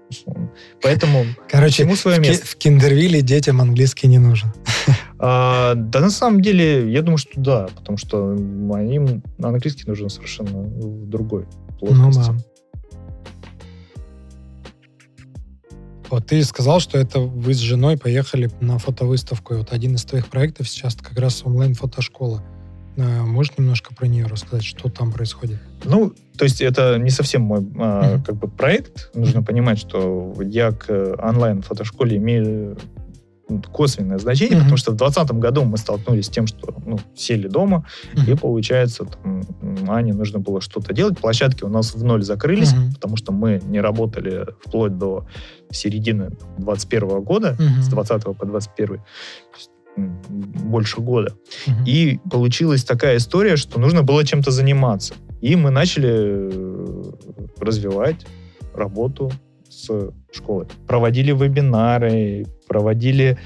Поэтому 0.82 1.24
Короче, 1.48 1.84
всему 1.84 1.96
свое 1.96 2.18
место. 2.18 2.46
в 2.46 2.56
Киндервилле 2.56 3.22
детям 3.22 3.60
английский 3.60 4.08
не 4.08 4.18
нужен. 4.18 4.52
А, 5.20 5.74
да, 5.74 5.98
на 5.98 6.10
самом 6.10 6.40
деле, 6.42 6.92
я 6.92 7.02
думаю, 7.02 7.18
что 7.18 7.32
да, 7.40 7.66
потому 7.74 7.98
что 7.98 8.34
им 8.34 9.20
английский 9.42 9.82
нужен 9.88 10.08
совершенно 10.10 10.60
в 10.60 11.08
другой 11.08 11.46
Ну 11.80 11.88
плоскости. 11.88 12.30
да. 12.30 12.36
Вот 16.10 16.26
ты 16.26 16.42
сказал, 16.44 16.80
что 16.80 16.98
это 16.98 17.20
вы 17.20 17.52
с 17.52 17.58
женой 17.58 17.98
поехали 17.98 18.50
на 18.60 18.78
фотовыставку. 18.78 19.54
И 19.54 19.56
вот 19.58 19.72
один 19.72 19.96
из 19.96 20.04
твоих 20.04 20.28
проектов 20.28 20.68
сейчас 20.68 20.94
как 20.94 21.18
раз 21.18 21.42
онлайн-фотошкола. 21.44 22.42
А, 22.98 23.24
Можешь 23.24 23.52
немножко 23.56 23.94
про 23.94 24.06
нее 24.06 24.26
рассказать, 24.26 24.64
что 24.64 24.88
там 24.88 25.12
происходит? 25.12 25.58
Ну, 25.84 26.12
то 26.36 26.44
есть 26.44 26.60
это 26.60 26.98
не 26.98 27.10
совсем 27.10 27.42
мой 27.42 27.60
а, 27.78 28.14
Мгм. 28.14 28.24
как 28.24 28.34
бы 28.36 28.48
проект. 28.48 29.10
Нужно 29.14 29.42
понимать, 29.42 29.78
что 29.78 30.34
я 30.42 30.72
к 30.72 30.86
э, 30.88 31.14
онлайн-фотошколе 31.18 32.16
имею 32.16 32.76
ну, 33.50 33.62
косвенное 33.62 34.18
значение, 34.18 34.56
Мгм. 34.56 34.64
потому 34.64 34.76
что 34.76 34.90
в 34.92 34.96
2020 34.96 35.38
году 35.38 35.64
мы 35.64 35.78
столкнулись 35.78 36.26
с 36.26 36.28
тем, 36.28 36.46
что 36.46 36.74
ну, 36.84 36.98
сели 37.16 37.48
дома, 37.48 37.86
и 38.26 38.34
получается, 38.34 39.04
там, 39.06 39.42
Ане 39.88 40.12
нужно 40.12 40.38
было 40.38 40.60
что-то 40.60 40.92
делать. 40.92 41.18
Площадки 41.18 41.64
у 41.64 41.68
нас 41.68 41.94
в 41.94 42.04
ноль 42.04 42.22
закрылись, 42.22 42.72
Мгм. 42.74 42.92
потому 42.94 43.16
что 43.16 43.32
мы 43.32 43.62
не 43.64 43.80
работали 43.80 44.46
вплоть 44.62 44.98
до 44.98 45.26
середины 45.70 46.30
2021 46.58 47.20
года, 47.22 47.56
Мгм. 47.58 47.80
с 47.82 47.88
20 47.88 48.34
по 48.34 48.44
21 48.44 48.96
то 48.98 49.02
есть, 49.56 49.70
м, 49.70 49.77
больше 50.28 51.00
года. 51.00 51.34
Мгм. 51.66 51.84
И 51.86 52.18
получилась 52.30 52.84
такая 52.84 53.16
история, 53.16 53.56
что 53.56 53.80
нужно 53.80 54.02
было 54.02 54.24
чем-то 54.24 54.50
заниматься. 54.50 55.14
И 55.40 55.56
мы 55.56 55.70
начали 55.70 56.10
э, 56.12 57.12
развивать 57.60 58.26
работу 58.74 59.30
с 59.68 60.10
школой. 60.32 60.66
Проводили 60.86 61.32
вебинары, 61.32 62.46
проводили 62.68 63.38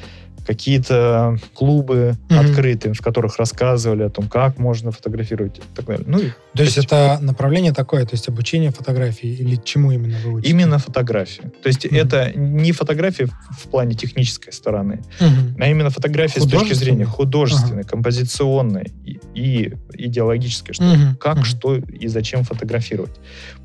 какие-то 0.46 1.36
клубы 1.54 2.14
Мгм. 2.28 2.38
открытые, 2.40 2.94
в 2.94 3.00
которых 3.00 3.38
рассказывали 3.38 4.02
о 4.04 4.10
том, 4.10 4.28
как 4.28 4.58
можно 4.58 4.90
фотографировать 4.90 5.58
и 5.58 5.62
так 5.74 5.84
далее. 5.86 6.04
Ну, 6.06 6.18
и 6.18 6.30
То 6.56 6.62
есть 6.62 6.78
это 6.78 7.18
направление 7.20 7.72
такое, 7.72 8.04
то 8.04 8.14
есть 8.14 8.28
обучение 8.28 8.70
фотографии 8.70 9.28
или 9.28 9.56
чему 9.64 9.92
именно 9.92 10.18
вы 10.24 10.32
учите? 10.34 10.50
именно 10.50 10.78
фотографии. 10.78 11.50
То 11.62 11.68
есть 11.68 11.84
Мгм. 11.84 11.96
это 11.96 12.32
не 12.34 12.72
фотографии 12.72 13.24
в- 13.24 13.68
плане 13.68 13.94
технической 13.94 14.52
стороны, 14.52 15.02
Мгм. 15.20 15.56
а 15.58 15.66
именно 15.68 15.90
фотографии 15.90 16.40
с 16.40 16.46
точки 16.46 16.74
зрения 16.74 17.06
художественной, 17.06 17.84
композиционной 17.84 18.92
и, 19.04 19.18
и 19.34 19.72
идеологической, 19.94 20.74
что 20.74 20.84
Мгм. 20.84 21.16
как, 21.16 21.36
Мгм. 21.36 21.44
что 21.44 21.76
и 21.76 22.06
зачем 22.08 22.42
фотографировать. 22.44 23.12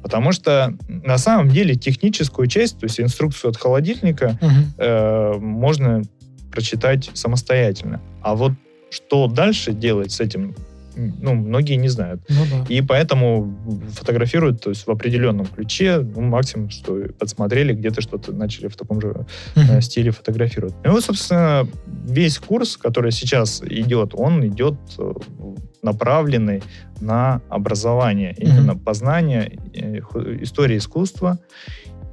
Потому 0.01 0.31
что 0.31 0.73
на 0.87 1.17
самом 1.17 1.49
деле 1.49 1.75
техническую 1.75 2.47
часть, 2.47 2.79
то 2.79 2.85
есть 2.85 2.99
инструкцию 2.99 3.49
от 3.51 3.57
холодильника, 3.57 4.37
Мгм. 4.41 4.73
э, 4.77 5.33
можно 5.39 6.03
прочитать 6.57 7.11
самостоятельно. 7.13 8.01
А 8.23 8.33
вот 8.33 8.51
что 8.89 9.27
дальше 9.27 9.73
делать 9.73 10.11
с 10.11 10.19
этим, 10.19 10.55
ну, 10.95 11.35
многие 11.35 11.75
не 11.75 11.87
знают. 11.87 12.21
Ну 12.29 12.45
да. 12.49 12.65
И 12.67 12.81
поэтому 12.81 13.55
фотографируют 13.91 14.63
то 14.63 14.71
есть 14.71 14.87
в 14.87 14.89
определенном 14.89 15.45
ключе, 15.45 15.99
ну, 15.99 16.21
максимум, 16.21 16.71
что 16.71 17.09
подсмотрели, 17.19 17.73
где-то 17.73 18.01
что-то 18.01 18.31
начали 18.31 18.69
в 18.69 18.75
таком 18.75 19.01
же 19.01 19.27
Мгм. 19.55 19.81
стиле 19.81 20.09
фотографируют. 20.09 20.73
И 20.83 20.87
вот, 20.87 21.03
собственно, 21.03 21.67
весь 21.85 22.39
курс, 22.39 22.75
который 22.75 23.11
сейчас 23.11 23.61
идет, 23.61 24.15
он 24.15 24.43
идет 24.47 24.79
э, 24.97 25.13
направленный 25.83 26.63
на 27.01 27.41
образование, 27.49 28.33
именно 28.35 28.75
познание 28.75 29.59
э, 29.75 29.99
истории 30.41 30.77
искусства 30.79 31.37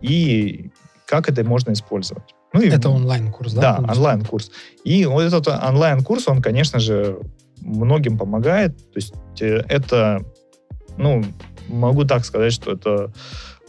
и 0.03 0.71
как 1.07 1.31
это 1.31 1.43
можно 1.45 1.73
использовать. 1.73 2.35
Ну, 2.55 2.61
и, 2.61 2.69
Это 2.69 2.89
онлайн-курс, 2.89 3.53
да? 3.53 3.79
да, 3.79 3.93
онлайн-курс. 3.93 4.51
И 4.85 5.05
вот 5.07 5.23
этот 5.23 5.49
онлайн-курс, 5.49 6.29
он, 6.29 6.41
конечно 6.41 6.79
же, 6.79 7.19
многим 7.61 8.17
помогает. 8.17 8.77
То 8.93 8.97
есть 8.97 9.15
э, 9.41 9.65
это, 9.69 10.25
ну, 10.97 11.25
могу 11.69 12.05
так 12.05 12.25
сказать, 12.25 12.53
что 12.53 12.73
это 12.73 13.13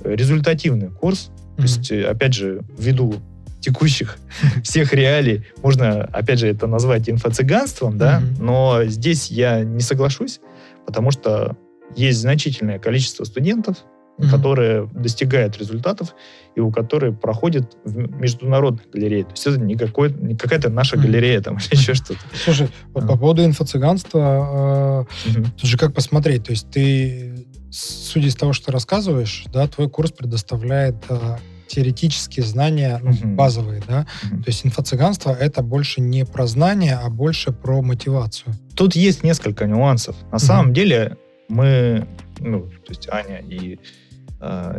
результативный 0.04 0.90
курс. 0.90 1.32
То 1.56 1.64
Мгм. 1.64 1.64
есть, 1.64 1.92
э, 1.92 2.06
опять 2.06 2.34
же, 2.36 2.62
ввиду 2.78 3.16
текущих 3.60 4.18
всех 4.64 4.94
реалий 4.94 5.46
можно, 5.64 6.04
опять 6.04 6.38
же, 6.38 6.48
это 6.48 6.68
назвать 6.68 7.10
инфо-цыганством, 7.10 7.98
да, 7.98 8.22
mm-hmm. 8.22 8.44
но 8.44 8.84
здесь 8.86 9.32
я 9.32 9.64
не 9.64 9.80
соглашусь, 9.80 10.40
потому 10.86 11.10
что 11.10 11.58
есть 11.96 12.20
значительное 12.20 12.78
количество 12.78 13.24
студентов, 13.24 13.78
mm-hmm. 14.18 14.30
которые 14.30 14.90
достигают 14.94 15.58
результатов 15.58 16.16
и 16.56 16.60
у 16.60 16.72
которых 16.72 17.20
проходят 17.20 17.76
в 17.84 17.98
международных 17.98 18.90
галереях. 18.90 19.28
То 19.28 19.34
есть 19.34 19.48
это 19.48 19.60
не, 19.60 19.76
какой, 19.76 20.12
не 20.14 20.36
какая-то 20.36 20.70
наша 20.70 20.96
mm-hmm. 20.96 21.02
галерея 21.02 21.42
там 21.42 21.58
или 21.58 21.76
еще 21.80 21.94
что-то. 21.94 22.22
Слушай, 22.34 22.70
вот 22.94 23.04
а. 23.04 23.08
по 23.08 23.18
поводу 23.18 23.44
инфо-цыганства, 23.44 25.06
э, 25.26 25.30
mm-hmm. 25.30 25.48
тут 25.58 25.70
же 25.70 25.78
как 25.78 25.94
посмотреть, 25.94 26.46
то 26.46 26.52
есть 26.52 26.70
ты, 26.70 27.46
судя 27.72 28.28
из 28.28 28.36
того, 28.36 28.54
что 28.54 28.72
рассказываешь, 28.72 29.46
да, 29.52 29.68
твой 29.68 29.90
курс 29.90 30.12
предоставляет 30.12 30.96
э, 31.10 31.38
теоретические 31.68 32.46
знания 32.46 33.00
ну, 33.04 33.12
mm-hmm. 33.12 33.36
базовые, 33.36 33.84
да. 33.88 34.06
Mm-hmm. 34.24 34.44
То 34.44 34.48
есть 34.48 34.66
инфо-цыганство 34.66 35.32
это 35.32 35.62
больше 35.62 36.00
не 36.02 36.26
про 36.26 36.48
знания, 36.48 37.00
а 37.02 37.10
больше 37.10 37.52
про 37.52 37.82
мотивацию. 37.82 38.54
Тут 38.76 38.96
есть 38.96 39.24
несколько 39.24 39.66
нюансов. 39.66 40.16
На 40.32 40.36
mm-hmm. 40.36 40.40
самом 40.40 40.74
деле 40.74 41.18
мы, 41.48 42.08
ну, 42.40 42.62
то 42.62 42.90
есть 42.90 43.08
Аня 43.10 43.40
и 43.40 43.80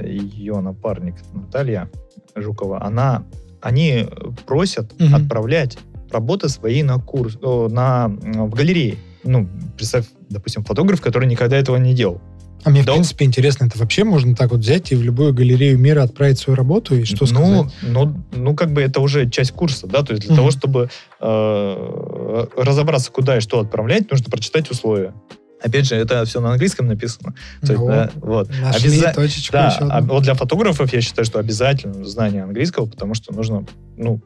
ее 0.04 0.60
напарник 0.60 1.14
Наталья 1.32 1.88
Жукова, 2.34 2.82
она, 2.84 3.24
они 3.60 4.06
просят 4.46 4.92
mm-hmm. 4.92 5.14
отправлять 5.14 5.78
работы 6.10 6.48
свои 6.48 6.82
на 6.82 6.98
курс, 6.98 7.38
на, 7.42 8.08
в 8.08 8.50
галерее. 8.50 8.96
Ну, 9.24 9.48
представь, 9.76 10.06
допустим, 10.30 10.64
фотограф, 10.64 11.00
который 11.00 11.28
никогда 11.28 11.56
этого 11.56 11.76
не 11.76 11.94
делал. 11.94 12.20
А 12.64 12.70
мне, 12.70 12.82
да. 12.82 12.92
в 12.92 12.94
принципе, 12.94 13.24
интересно, 13.24 13.66
это 13.66 13.78
вообще 13.78 14.02
можно 14.02 14.34
так 14.34 14.50
вот 14.50 14.60
взять 14.60 14.90
и 14.90 14.96
в 14.96 15.02
любую 15.02 15.32
галерею 15.32 15.78
мира 15.78 16.02
отправить 16.02 16.38
свою 16.38 16.56
работу, 16.56 16.96
и 16.96 17.04
что 17.04 17.18
ну, 17.20 17.26
сказать? 17.26 17.72
Ну, 17.82 18.24
ну, 18.34 18.56
как 18.56 18.72
бы 18.72 18.82
это 18.82 19.00
уже 19.00 19.30
часть 19.30 19.52
курса, 19.52 19.86
да, 19.86 20.02
то 20.02 20.12
есть 20.12 20.24
для 20.24 20.32
mm-hmm. 20.32 20.36
того, 20.36 20.50
чтобы 20.50 20.90
э, 21.20 22.46
разобраться, 22.56 23.12
куда 23.12 23.36
и 23.36 23.40
что 23.40 23.60
отправлять, 23.60 24.10
нужно 24.10 24.30
прочитать 24.30 24.68
условия. 24.70 25.14
Опять 25.62 25.86
же, 25.86 25.96
это 25.96 26.24
все 26.24 26.40
на 26.40 26.52
английском 26.52 26.86
написано. 26.86 27.34
То 27.62 27.72
есть, 27.72 27.80
ну, 27.80 27.86
да, 27.86 28.10
вот. 28.16 28.50
Обяза... 28.50 29.12
точечку 29.14 29.52
да, 29.52 29.68
еще 29.68 29.84
одну. 29.84 30.14
вот 30.14 30.22
для 30.22 30.34
фотографов 30.34 30.92
я 30.92 31.00
считаю, 31.00 31.24
что 31.24 31.38
обязательно 31.38 32.04
знание 32.04 32.42
английского, 32.42 32.86
потому 32.86 33.14
что 33.14 33.32
нужно, 33.32 33.64
ну, 33.96 34.20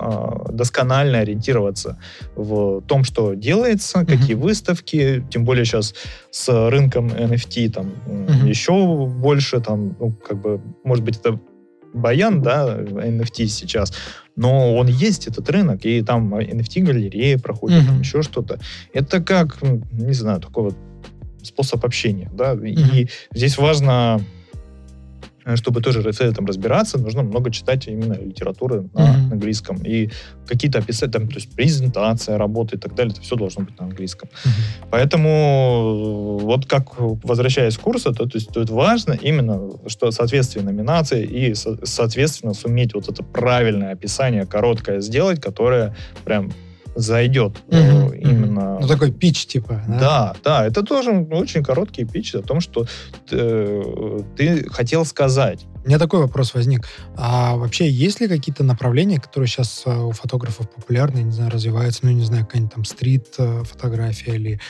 а, 0.00 0.50
досконально 0.50 1.18
ориентироваться 1.18 1.98
в 2.34 2.80
том, 2.82 3.04
что 3.04 3.34
делается, 3.34 4.00
mm-hmm. 4.00 4.06
какие 4.06 4.34
выставки, 4.34 5.24
тем 5.30 5.44
более 5.44 5.64
сейчас 5.64 5.94
с 6.30 6.70
рынком 6.70 7.08
NFT 7.08 7.70
там 7.70 7.92
mm-hmm. 8.06 8.48
еще 8.48 9.06
больше, 9.06 9.60
там, 9.60 9.96
ну, 9.98 10.12
как 10.12 10.40
бы, 10.40 10.60
может 10.84 11.04
быть, 11.04 11.18
это 11.18 11.38
баян, 11.92 12.42
да, 12.42 12.78
NFT 12.78 13.46
сейчас, 13.46 13.92
но 14.36 14.74
он 14.76 14.86
есть, 14.88 15.26
этот 15.26 15.48
рынок, 15.50 15.84
и 15.84 16.02
там 16.02 16.34
NFT-галереи 16.34 17.36
проходят, 17.36 17.82
mm-hmm. 17.82 17.86
там 17.86 18.00
еще 18.00 18.22
что-то. 18.22 18.58
Это 18.92 19.20
как, 19.20 19.58
не 19.62 20.14
знаю, 20.14 20.40
такой 20.40 20.64
вот 20.64 20.76
способ 21.42 21.84
общения, 21.84 22.30
да, 22.32 22.54
mm-hmm. 22.54 22.96
и 22.96 23.08
здесь 23.34 23.58
важно 23.58 24.20
чтобы 25.56 25.80
тоже 25.80 26.02
с 26.12 26.20
этим 26.20 26.46
разбираться, 26.46 26.98
нужно 26.98 27.22
много 27.22 27.50
читать 27.50 27.86
именно 27.88 28.14
литературы 28.14 28.88
на 28.94 29.00
mm-hmm. 29.00 29.32
английском. 29.32 29.76
И 29.84 30.10
какие-то 30.46 30.78
описать, 30.78 31.12
там, 31.12 31.28
то 31.28 31.34
есть 31.34 31.54
презентация, 31.54 32.38
работа 32.38 32.76
и 32.76 32.78
так 32.78 32.94
далее, 32.94 33.12
это 33.12 33.22
все 33.22 33.36
должно 33.36 33.64
быть 33.64 33.78
на 33.78 33.86
английском. 33.86 34.28
Mm-hmm. 34.28 34.88
Поэтому 34.90 36.38
вот 36.42 36.66
как, 36.66 36.98
возвращаясь 36.98 37.76
к 37.76 37.80
курсу, 37.80 38.12
то, 38.14 38.26
то 38.26 38.36
есть 38.36 38.52
тут 38.52 38.70
важно 38.70 39.12
именно, 39.12 39.70
что 39.86 40.10
соответствие 40.10 40.64
номинации 40.64 41.24
и, 41.24 41.54
со, 41.54 41.78
соответственно, 41.84 42.54
суметь 42.54 42.94
вот 42.94 43.08
это 43.08 43.22
правильное 43.22 43.92
описание, 43.92 44.46
короткое 44.46 45.00
сделать, 45.00 45.40
которое 45.40 45.94
прям 46.24 46.52
зайдет 46.94 47.62
угу, 47.68 48.12
именно... 48.12 48.78
Ну, 48.80 48.88
такой 48.88 49.12
пич, 49.12 49.46
типа. 49.46 49.82
Да? 49.88 49.98
да, 49.98 50.34
да, 50.42 50.66
это 50.66 50.82
тоже 50.82 51.12
очень 51.30 51.62
короткий 51.62 52.04
пич 52.04 52.34
о 52.34 52.42
том, 52.42 52.60
что 52.60 52.86
ты, 53.28 53.36
э, 53.36 54.20
ты 54.36 54.70
хотел 54.70 55.04
сказать. 55.04 55.66
У 55.84 55.88
меня 55.88 55.98
такой 55.98 56.20
вопрос 56.20 56.54
возник. 56.54 56.88
А 57.16 57.56
вообще 57.56 57.88
есть 57.88 58.20
ли 58.20 58.28
какие-то 58.28 58.64
направления, 58.64 59.18
которые 59.20 59.48
сейчас 59.48 59.82
э, 59.86 59.96
у 59.96 60.12
фотографов 60.12 60.70
популярны, 60.70 61.20
не 61.20 61.32
знаю, 61.32 61.50
развиваются, 61.50 62.00
ну, 62.04 62.10
не 62.10 62.24
знаю, 62.24 62.44
какая-нибудь 62.44 62.74
там 62.74 62.84
стрит-фотография 62.84 64.34
или 64.34 64.60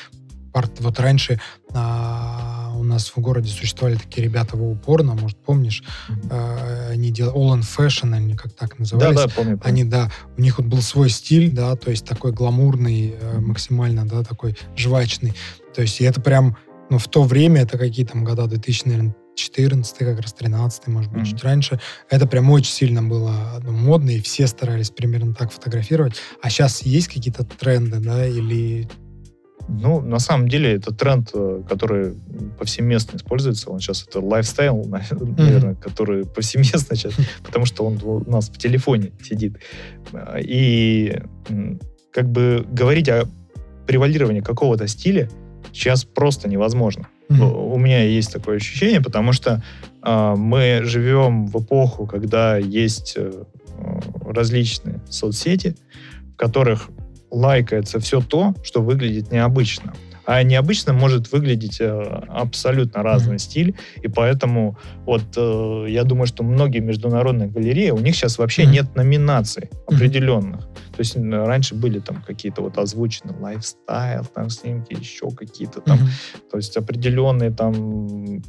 вот 0.52 0.98
раньше 0.98 1.40
а, 1.72 2.59
у 2.80 2.84
нас 2.84 3.12
в 3.14 3.18
городе 3.18 3.50
существовали 3.50 3.96
такие 3.96 4.24
ребята 4.24 4.56
в 4.56 4.68
упорно, 4.68 5.14
может, 5.14 5.36
помнишь, 5.38 5.82
mm-hmm. 6.08 6.90
они 6.92 7.10
делали 7.10 7.36
All 7.36 7.58
in 7.58 7.62
Fashion, 7.62 8.14
они 8.14 8.34
как 8.34 8.52
так 8.52 8.78
назывались. 8.78 9.16
Да, 9.16 9.26
да, 9.26 9.32
помню, 9.34 9.58
помню. 9.58 9.60
Они, 9.64 9.84
да, 9.84 10.10
у 10.36 10.40
них 10.40 10.58
вот 10.58 10.66
был 10.66 10.82
свой 10.82 11.10
стиль, 11.10 11.50
да, 11.50 11.76
то 11.76 11.90
есть 11.90 12.06
такой 12.06 12.32
гламурный, 12.32 13.10
mm-hmm. 13.10 13.40
максимально, 13.40 14.06
да, 14.06 14.22
такой 14.22 14.56
жвачный. 14.76 15.34
То 15.74 15.82
есть 15.82 16.00
и 16.00 16.04
это 16.04 16.20
прям, 16.20 16.56
ну, 16.88 16.98
в 16.98 17.08
то 17.08 17.22
время, 17.22 17.62
это 17.62 17.78
какие 17.78 18.06
там 18.06 18.24
года, 18.24 18.46
2000, 18.46 18.86
наверное, 18.86 19.14
14 19.36 19.98
как 19.98 20.20
раз 20.20 20.32
13 20.34 20.88
может 20.88 21.12
быть, 21.12 21.22
mm-hmm. 21.22 21.26
чуть 21.26 21.44
раньше. 21.44 21.80
Это 22.08 22.26
прям 22.26 22.50
очень 22.50 22.72
сильно 22.72 23.02
было 23.02 23.60
ну, 23.62 23.72
модно, 23.72 24.10
и 24.10 24.20
все 24.20 24.46
старались 24.46 24.90
примерно 24.90 25.34
так 25.34 25.52
фотографировать. 25.52 26.14
А 26.42 26.50
сейчас 26.50 26.82
есть 26.82 27.08
какие-то 27.08 27.44
тренды, 27.44 28.00
да, 28.00 28.26
или 28.26 28.88
ну, 29.70 30.00
на 30.00 30.18
самом 30.18 30.48
деле, 30.48 30.72
это 30.74 30.92
тренд, 30.92 31.30
э, 31.32 31.62
который 31.68 32.14
повсеместно 32.58 33.16
используется. 33.16 33.70
Он 33.70 33.80
сейчас 33.80 34.06
это 34.06 34.20
лайфстайл, 34.20 34.84
наверное, 34.86 35.74
mm-hmm. 35.74 35.82
который 35.82 36.26
повсеместно 36.26 36.96
сейчас, 36.96 37.14
потому 37.44 37.66
что 37.66 37.84
он 37.84 38.00
у 38.02 38.30
нас 38.30 38.48
в 38.48 38.58
телефоне 38.58 39.12
сидит. 39.22 39.58
И 40.38 41.20
как 42.12 42.28
бы 42.30 42.66
говорить 42.70 43.08
о 43.08 43.24
превалировании 43.86 44.40
какого-то 44.40 44.88
стиля 44.88 45.28
сейчас 45.72 46.04
просто 46.04 46.48
невозможно. 46.48 47.08
Mm-hmm. 47.28 47.72
У 47.72 47.78
меня 47.78 48.02
есть 48.02 48.32
такое 48.32 48.56
ощущение, 48.56 49.00
потому 49.00 49.32
что 49.32 49.62
э, 50.02 50.34
мы 50.36 50.80
живем 50.84 51.46
в 51.46 51.62
эпоху, 51.62 52.06
когда 52.06 52.56
есть 52.56 53.14
э, 53.16 53.44
различные 54.24 55.00
соцсети, 55.08 55.76
в 56.34 56.36
которых 56.36 56.90
лайкается 57.30 58.00
все 58.00 58.20
то, 58.20 58.54
что 58.62 58.82
выглядит 58.82 59.30
необычно. 59.30 59.92
А 60.26 60.42
необычно 60.44 60.92
может 60.92 61.32
выглядеть 61.32 61.80
э, 61.80 61.88
абсолютно 62.28 63.02
разный 63.02 63.36
mm-hmm. 63.36 63.38
стиль, 63.38 63.74
и 64.00 64.06
поэтому 64.06 64.78
вот 65.04 65.24
э, 65.36 65.86
я 65.88 66.04
думаю, 66.04 66.26
что 66.26 66.44
многие 66.44 66.78
международные 66.78 67.48
галереи, 67.48 67.90
у 67.90 67.98
них 67.98 68.14
сейчас 68.14 68.38
вообще 68.38 68.62
mm-hmm. 68.62 68.70
нет 68.70 68.94
номинаций 68.94 69.70
определенных. 69.88 70.60
Mm-hmm. 70.60 70.94
То 70.94 70.98
есть 70.98 71.16
раньше 71.16 71.74
были 71.74 71.98
там 71.98 72.22
какие-то 72.22 72.62
вот 72.62 72.78
озвученные 72.78 73.36
лайфстайл, 73.38 74.24
там 74.26 74.50
снимки, 74.50 74.92
еще 74.92 75.30
какие-то 75.30 75.80
там, 75.80 75.98
mm-hmm. 75.98 76.50
то 76.50 76.56
есть 76.58 76.76
определенные 76.76 77.50
там. 77.50 78.40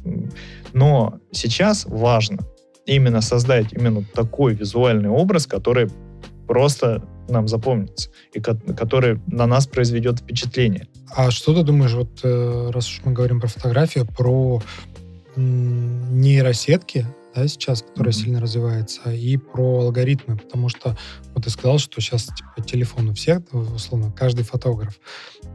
Но 0.72 1.18
сейчас 1.32 1.84
важно 1.86 2.38
именно 2.86 3.20
создать 3.20 3.72
именно 3.72 4.04
такой 4.14 4.54
визуальный 4.54 5.08
образ, 5.08 5.46
который 5.46 5.88
просто 6.52 7.02
нам 7.30 7.48
запомнится, 7.48 8.10
и 8.34 8.40
который 8.40 9.22
на 9.26 9.46
нас 9.46 9.66
произведет 9.66 10.18
впечатление. 10.18 10.86
А 11.10 11.30
что 11.30 11.54
ты 11.54 11.62
думаешь, 11.62 11.94
вот 11.94 12.20
э, 12.24 12.70
раз 12.74 12.90
уж 12.90 13.00
мы 13.06 13.12
говорим 13.12 13.40
про 13.40 13.48
фотографию, 13.48 14.04
про 14.06 14.60
нейросетки, 15.34 17.06
да, 17.34 17.48
сейчас, 17.48 17.80
которая 17.80 18.12
mm-hmm. 18.12 18.16
сильно 18.22 18.40
развивается, 18.42 19.10
и 19.10 19.38
про 19.38 19.80
алгоритмы, 19.80 20.36
потому 20.36 20.68
что 20.68 20.94
вот 21.34 21.44
ты 21.44 21.48
сказал, 21.48 21.78
что 21.78 22.02
сейчас 22.02 22.24
типа 22.26 22.68
телефон 22.68 23.08
у 23.08 23.14
всех, 23.14 23.38
условно, 23.50 24.12
каждый 24.12 24.44
фотограф, 24.44 25.00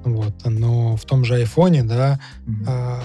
вот, 0.03 0.33
но 0.45 0.95
в 0.95 1.05
том 1.05 1.23
же 1.25 1.35
айфоне, 1.35 1.83
да, 1.83 2.19
mm-hmm. 2.47 2.65
а, 2.65 3.01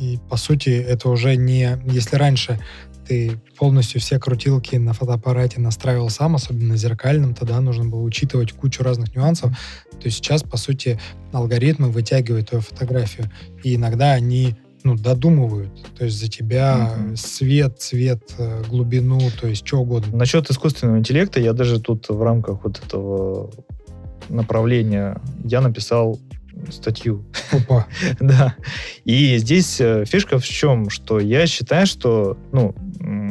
и 0.00 0.18
по 0.28 0.36
сути 0.36 0.70
это 0.70 1.08
уже 1.08 1.36
не, 1.36 1.80
если 1.86 2.16
раньше 2.16 2.58
ты 3.06 3.38
полностью 3.56 4.00
все 4.00 4.18
крутилки 4.18 4.76
на 4.76 4.92
фотоаппарате 4.92 5.60
настраивал 5.60 6.10
сам, 6.10 6.36
особенно 6.36 6.70
на 6.70 6.76
зеркальном, 6.76 7.34
тогда 7.34 7.60
нужно 7.60 7.84
было 7.86 8.02
учитывать 8.02 8.52
кучу 8.52 8.82
разных 8.82 9.14
нюансов. 9.14 9.50
То 9.90 10.04
есть 10.04 10.16
сейчас, 10.18 10.42
по 10.42 10.56
сути, 10.56 11.00
алгоритмы 11.32 11.88
вытягивают 11.88 12.48
твою 12.48 12.62
фотографию, 12.62 13.30
и 13.62 13.76
иногда 13.76 14.12
они 14.12 14.56
ну, 14.84 14.96
додумывают. 14.96 15.72
То 15.96 16.04
есть 16.04 16.18
за 16.20 16.28
тебя 16.28 16.94
mm-hmm. 16.96 17.16
свет, 17.16 17.80
цвет, 17.80 18.34
э, 18.38 18.62
глубину, 18.68 19.20
то 19.40 19.48
есть 19.48 19.66
что 19.66 19.78
угодно. 19.78 20.16
Насчет 20.16 20.48
искусственного 20.50 20.98
интеллекта 20.98 21.40
я 21.40 21.52
даже 21.52 21.80
тут 21.80 22.08
в 22.08 22.22
рамках 22.22 22.62
вот 22.62 22.80
этого 22.84 23.50
направления 24.28 25.20
я 25.44 25.60
написал 25.60 26.20
статью. 26.70 27.24
Опа. 27.52 27.86
да. 28.20 28.54
И 29.04 29.36
здесь 29.38 29.80
э, 29.80 30.04
фишка 30.06 30.38
в 30.38 30.44
чем, 30.46 30.90
что 30.90 31.18
я 31.18 31.46
считаю, 31.46 31.86
что 31.86 32.38
ну, 32.52 32.74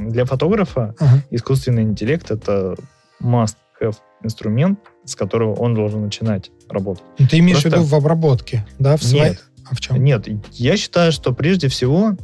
для 0.10 0.26
фотографа 0.26 0.96
ага. 1.00 1.24
искусственный 1.32 1.84
интеллект 1.84 2.32
это 2.32 2.76
must-have 3.22 3.96
инструмент, 4.24 4.80
с 5.06 5.16
которого 5.16 5.54
он 5.56 5.74
должен 5.76 6.02
начинать 6.02 6.52
работать. 6.70 7.04
Ну, 7.20 7.28
ты 7.28 7.40
имеешь 7.40 7.62
Просто... 7.62 7.80
в 7.80 7.84
виду 7.84 7.90
в 7.92 7.96
обработке, 7.96 8.66
да? 8.80 8.98
В 8.98 9.04
своей... 9.04 9.32
Нет. 9.32 9.44
А 9.70 9.76
в 9.76 9.80
чем? 9.80 10.04
Нет, 10.04 10.28
я 10.52 10.78
считаю, 10.78 11.12
что 11.12 11.34
прежде 11.34 11.68
всего, 11.70 12.16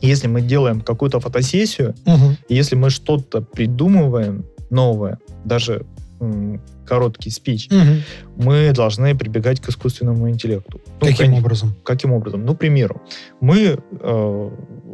если 0.00 0.28
мы 0.28 0.40
делаем 0.40 0.80
какую-то 0.80 1.20
фотосессию, 1.20 1.94
угу. 2.04 2.36
если 2.48 2.76
мы 2.76 2.90
что-то 2.90 3.40
придумываем, 3.40 4.44
новое, 4.70 5.18
даже 5.44 5.84
м, 6.20 6.60
короткий 6.86 7.30
спич, 7.30 7.68
Мгм. 7.70 8.02
мы 8.36 8.72
должны 8.72 9.16
прибегать 9.16 9.60
к 9.60 9.68
искусственному 9.68 10.30
интеллекту. 10.30 10.80
Ну, 10.86 11.06
Каким 11.06 11.16
конечно, 11.16 11.38
образом? 11.38 11.74
Каким 11.84 12.12
образом? 12.12 12.44
Ну, 12.44 12.54
к 12.54 12.58
примеру, 12.58 13.02
мы 13.40 13.78
э, 13.90 14.50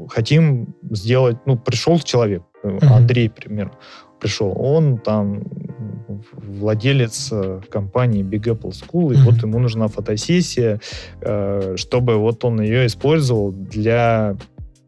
хотим 0.08 0.74
сделать, 0.90 1.36
ну, 1.46 1.56
пришел 1.56 1.98
человек, 1.98 2.42
э. 2.62 2.78
Андрей, 2.82 3.28
к 3.28 3.34
примеру, 3.34 3.72
пришел, 4.20 4.54
он 4.56 4.98
там 4.98 5.42
владелец 6.32 7.30
э, 7.32 7.60
компании 7.70 8.22
Big 8.22 8.44
Apple 8.44 8.70
School, 8.70 9.14
и 9.14 9.16
вот 9.16 9.42
ему 9.42 9.58
нужна 9.58 9.88
фотосессия, 9.88 10.80
э, 11.20 11.74
чтобы 11.76 12.16
вот 12.16 12.44
он 12.44 12.60
ее 12.60 12.86
использовал 12.86 13.52
для, 13.52 14.36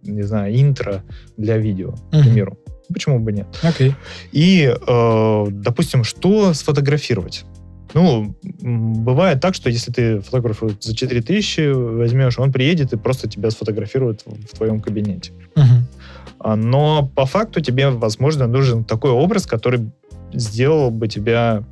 не 0.02 0.22
знаю, 0.22 0.54
интро 0.54 1.02
для 1.36 1.58
видео, 1.58 1.94
к 2.10 2.22
примеру. 2.22 2.58
Почему 2.92 3.18
бы 3.18 3.32
нет? 3.32 3.46
Окей. 3.62 3.94
И, 4.32 4.72
э, 4.72 5.46
допустим, 5.50 6.04
что 6.04 6.54
сфотографировать? 6.54 7.44
Ну, 7.94 8.34
бывает 8.42 9.40
так, 9.40 9.54
что 9.54 9.70
если 9.70 9.92
ты 9.92 10.20
фотографа 10.20 10.68
за 10.80 10.94
4000 10.96 11.96
возьмешь, 11.96 12.38
он 12.38 12.52
приедет 12.52 12.92
и 12.92 12.96
просто 12.96 13.28
тебя 13.28 13.50
сфотографирует 13.50 14.22
в, 14.26 14.56
твоем 14.56 14.80
кабинете. 14.80 15.30
А, 16.40 16.56
Но 16.56 17.10
по 17.14 17.24
факту 17.24 17.60
тебе, 17.60 17.90
возможно, 17.90 18.46
нужен 18.46 18.84
такой 18.84 19.12
образ, 19.12 19.46
который 19.46 19.90
сделал 20.32 20.90
бы 20.90 21.06
тебя, 21.08 21.62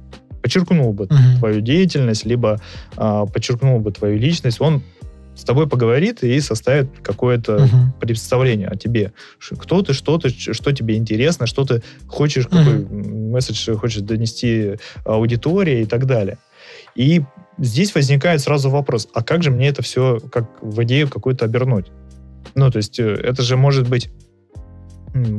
подчеркнул 0.41 0.93
бы 0.93 1.05
Мгм. 1.11 1.39
твою 1.39 1.61
деятельность, 1.61 2.25
либо 2.25 2.61
а, 2.97 3.27
подчеркнул 3.27 3.81
бы 3.81 3.91
твою 3.91 4.17
личность. 4.19 4.61
Он 4.61 4.81
с 5.35 5.45
тобой 5.45 5.67
поговорит 5.69 6.23
и 6.23 6.41
составит 6.41 6.89
какое-то 7.03 7.59
Мгм. 7.59 7.93
представление 8.01 8.69
о 8.69 8.77
тебе. 8.77 9.13
Кто 9.59 9.83
ты, 9.83 9.93
что 9.93 10.19
ты, 10.19 10.29
что 10.29 10.73
тебе 10.73 10.97
интересно, 10.97 11.47
что 11.47 11.65
ты 11.65 11.83
хочешь, 12.07 12.45
какой 12.47 12.83
м, 12.83 13.31
месседж 13.31 13.75
хочешь 13.75 14.03
донести 14.03 14.77
аудитории 15.05 15.83
и 15.83 15.87
так 15.87 16.07
далее. 16.07 16.39
И 16.95 17.23
здесь 17.59 17.95
возникает 17.95 18.41
сразу 18.41 18.69
вопрос, 18.71 19.09
а 19.15 19.23
как 19.23 19.43
же 19.43 19.51
мне 19.51 19.69
это 19.69 19.83
все 19.83 20.21
как 20.31 20.63
в 20.63 20.83
идею 20.85 21.09
какую-то 21.09 21.45
обернуть? 21.45 21.87
Ну, 22.55 22.71
то 22.71 22.77
есть 22.79 22.99
э, 23.01 23.05
это 23.15 23.43
же 23.43 23.57
может 23.57 23.89
быть 23.89 24.11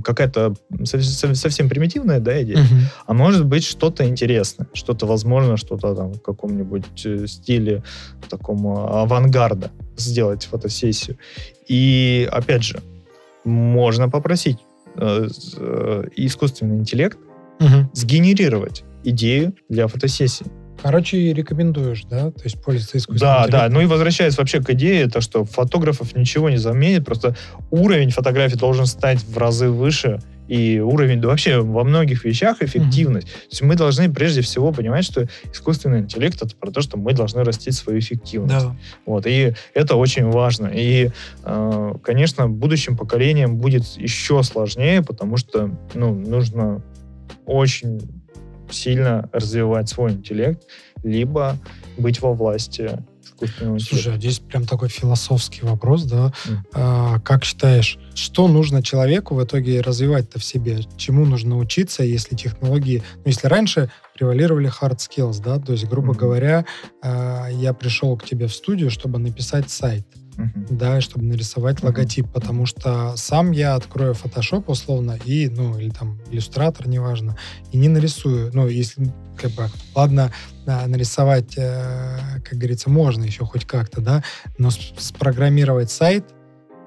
какая-то 0.04 0.54
сов- 0.84 1.02
сов- 1.04 1.36
совсем 1.36 1.68
примитивная 1.68 2.20
да, 2.20 2.42
идея, 2.44 2.60
Мгм. 2.60 2.82
а 3.08 3.14
может 3.14 3.46
быть 3.46 3.64
что-то 3.66 4.08
интересное, 4.08 4.68
что-то, 4.74 5.08
возможно, 5.08 5.58
что-то 5.58 5.96
там 5.96 6.14
в 6.14 6.22
каком-нибудь 6.22 7.06
э, 7.06 7.26
стиле 7.28 7.84
такому 8.30 8.94
авангарда 8.96 9.72
сделать 9.98 10.46
фотосессию. 10.46 11.18
И, 11.68 12.28
опять 12.32 12.64
же, 12.64 12.80
можно 13.44 14.10
попросить 14.10 14.58
э, 14.96 15.28
э, 15.58 16.04
искусственный 16.16 16.78
интеллект 16.78 17.18
Мгм. 17.60 17.90
сгенерировать 17.94 18.84
идею 19.04 19.54
для 19.70 19.88
фотосессии. 19.88 20.46
Короче, 20.82 21.34
рекомендуешь, 21.34 22.04
да? 22.10 22.32
То 22.32 22.44
есть 22.44 22.62
пользоваться 22.62 22.98
искусственным 22.98 23.34
Да, 23.34 23.40
да. 23.42 23.46
интеллектом? 23.48 23.74
Ну 23.74 23.82
и 23.82 23.86
возвращаясь 23.86 24.38
вообще 24.38 24.62
к 24.62 24.70
идее, 24.72 25.08
то, 25.08 25.22
что 25.22 25.46
фотографов 25.46 26.16
ничего 26.16 26.50
не 26.50 26.58
заменит, 26.58 27.06
просто 27.06 27.36
уровень 27.72 28.10
фотографии 28.10 28.56
должен 28.56 28.86
стать 28.86 29.20
в 29.24 29.38
разы 29.38 29.70
выше, 29.70 30.20
и 30.48 30.80
уровень 30.80 31.22
да, 31.22 31.30
вообще 31.30 31.60
во 31.60 31.84
многих 31.84 32.26
вещах 32.26 32.62
эффективность. 32.62 33.28
То 33.28 33.48
есть 33.50 33.62
мы 33.62 33.76
должны 33.76 34.14
прежде 34.14 34.42
всего 34.42 34.72
понимать, 34.72 35.06
что 35.06 35.28
искусственный 35.52 36.00
интеллект 36.00 36.42
это 36.42 36.56
про 36.56 36.72
то, 36.72 36.82
что 36.82 36.98
мы 36.98 37.14
должны 37.14 37.44
растить 37.44 37.76
свою 37.76 38.00
эффективность. 38.00 38.66
Да. 38.66 38.76
Вот, 39.06 39.26
и 39.26 39.54
это 39.74 39.96
очень 39.96 40.30
важно. 40.30 40.68
И, 40.68 41.10
э, 41.44 41.94
конечно, 42.04 42.48
будущим 42.48 42.98
поколениям 42.98 43.58
будет 43.58 43.84
еще 43.98 44.44
сложнее, 44.44 45.02
потому 45.02 45.38
что 45.38 45.72
ну, 45.94 46.14
нужно 46.14 46.82
очень 47.46 48.02
сильно 48.70 49.30
развивать 49.32 49.90
свой 49.90 50.12
интеллект, 50.12 50.64
либо 51.04 51.58
быть 51.98 52.22
во 52.22 52.34
власти 52.34 52.92
искусственного 53.46 53.76
интеллекта. 53.76 53.96
Слушай, 53.96 54.16
а 54.16 54.18
здесь 54.20 54.40
прям 54.40 54.66
такой 54.66 54.90
философский 54.90 55.62
вопрос, 55.66 56.04
да? 56.04 56.34
М. 56.48 56.66
А, 56.74 57.20
как 57.20 57.44
считаешь, 57.44 57.98
что 58.16 58.48
нужно 58.48 58.82
человеку 58.84 59.36
в 59.36 59.44
итоге 59.44 59.82
развивать-то 59.82 60.40
в 60.40 60.44
себе? 60.44 60.80
Чему 60.98 61.26
нужно 61.26 61.58
учиться, 61.58 62.04
если 62.04 62.36
технологии... 62.36 63.04
Ну, 63.18 63.22
если 63.26 63.48
раньше 63.48 63.90
превалировали 64.18 64.70
hard 64.70 64.98
skills, 64.98 65.42
да? 65.44 65.60
То 65.60 65.72
есть, 65.74 65.86
грубо 65.86 66.10
Мгм. 66.10 66.18
говоря, 66.18 66.66
а, 67.02 67.48
я 67.50 67.74
пришел 67.74 68.16
к 68.18 68.26
тебе 68.26 68.48
в 68.48 68.54
студию, 68.54 68.90
чтобы 68.92 69.20
написать 69.20 69.70
сайт, 69.70 70.06
Мгм. 70.38 70.66
да, 70.70 71.02
чтобы 71.02 71.26
нарисовать 71.26 71.78
Мгм. 71.78 71.88
логотип, 71.88 72.28
потому 72.32 72.66
что 72.66 73.16
сам 73.18 73.52
я 73.52 73.76
открою 73.76 74.14
Photoshop 74.14 74.66
условно 74.68 75.18
и, 75.26 75.50
ну, 75.50 75.78
или 75.78 75.90
там 75.90 76.20
иллюстратор, 76.32 76.88
неважно, 76.88 77.38
и 77.72 77.78
не 77.78 77.88
нарисую. 77.90 78.52
Ну, 78.54 78.68
если, 78.68 79.14
как 79.38 79.52
бы, 79.52 79.70
ладно, 79.96 80.32
а, 80.66 80.88
нарисовать, 80.88 81.54
э, 81.58 82.20
как 82.44 82.58
говорится, 82.58 82.90
можно 82.90 83.24
еще 83.24 83.46
хоть 83.46 83.66
как-то, 83.66 84.02
да, 84.02 84.24
но 84.58 84.70
спрограммировать 84.72 85.92
сайт 85.92 86.26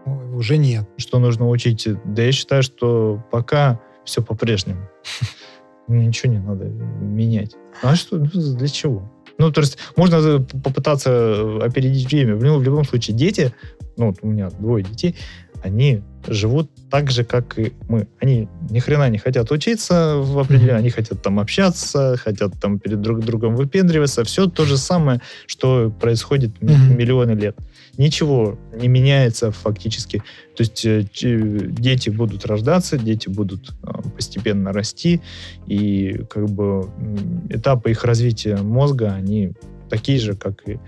ну, 0.07 0.37
уже 0.37 0.57
нет. 0.57 0.89
Что 0.97 1.19
нужно 1.19 1.49
учить? 1.49 1.87
Да 2.05 2.23
я 2.23 2.33
считаю, 2.33 2.63
что 2.63 3.23
пока 3.31 3.81
все 4.05 4.23
по-прежнему. 4.23 4.89
Ничего 5.89 6.33
не 6.33 6.39
надо 6.39 6.65
менять. 6.67 7.55
А 7.83 7.95
что? 7.97 8.17
Ну, 8.19 8.57
Для 8.57 8.69
чего? 8.69 9.11
Ну, 9.39 9.51
то 9.53 9.61
есть 9.61 9.79
можно 9.97 10.17
э, 10.17 10.41
попытаться 10.41 11.11
э, 11.11 11.61
опередить 11.63 12.11
время. 12.11 12.37
Ну, 12.37 12.59
в 12.59 12.63
любом 12.63 12.85
случае, 12.85 13.17
дети, 13.17 13.53
ну, 13.97 14.07
вот 14.07 14.19
у 14.23 14.27
меня 14.27 14.51
двое 14.51 14.85
детей, 14.85 15.17
они 15.63 16.03
живут 16.29 16.71
так 16.91 17.11
же, 17.11 17.25
как 17.25 17.59
и 17.59 17.73
мы. 17.89 18.09
Они 18.21 18.49
ни 18.71 18.79
хрена 18.79 19.09
не 19.11 19.19
хотят 19.19 19.51
учиться 19.51 20.17
в 20.17 20.39
определенном, 20.39 20.79
они 20.79 20.91
хотят 20.91 21.23
там 21.23 21.39
общаться, 21.39 22.17
хотят 22.17 22.53
там 22.61 22.79
перед 22.79 23.01
друг 23.01 23.21
другом 23.21 23.57
выпендриваться. 23.57 24.25
Все 24.25 24.47
то 24.47 24.65
же 24.65 24.77
самое, 24.77 25.21
что 25.47 25.91
происходит 26.01 26.61
миллионы 26.61 27.33
лет. 27.33 27.57
Ничего 27.99 28.59
не 28.75 28.89
меняется 28.89 29.51
фактически. 29.53 30.19
То 30.57 30.63
есть 30.63 30.85
э, 30.85 31.07
дети 31.23 32.11
будут 32.11 32.45
рождаться, 32.45 32.99
дети 32.99 33.29
будут 33.29 33.75
э, 33.83 34.09
постепенно 34.15 34.73
расти, 34.73 35.23
и 35.67 36.25
как 36.29 36.47
бы 36.47 36.91
этапы 37.49 37.91
их 37.91 38.05
развития 38.05 38.57
мозга, 38.57 39.13
они 39.13 39.53
такие 39.89 40.19
же, 40.19 40.35
как 40.35 40.69
и 40.69 40.79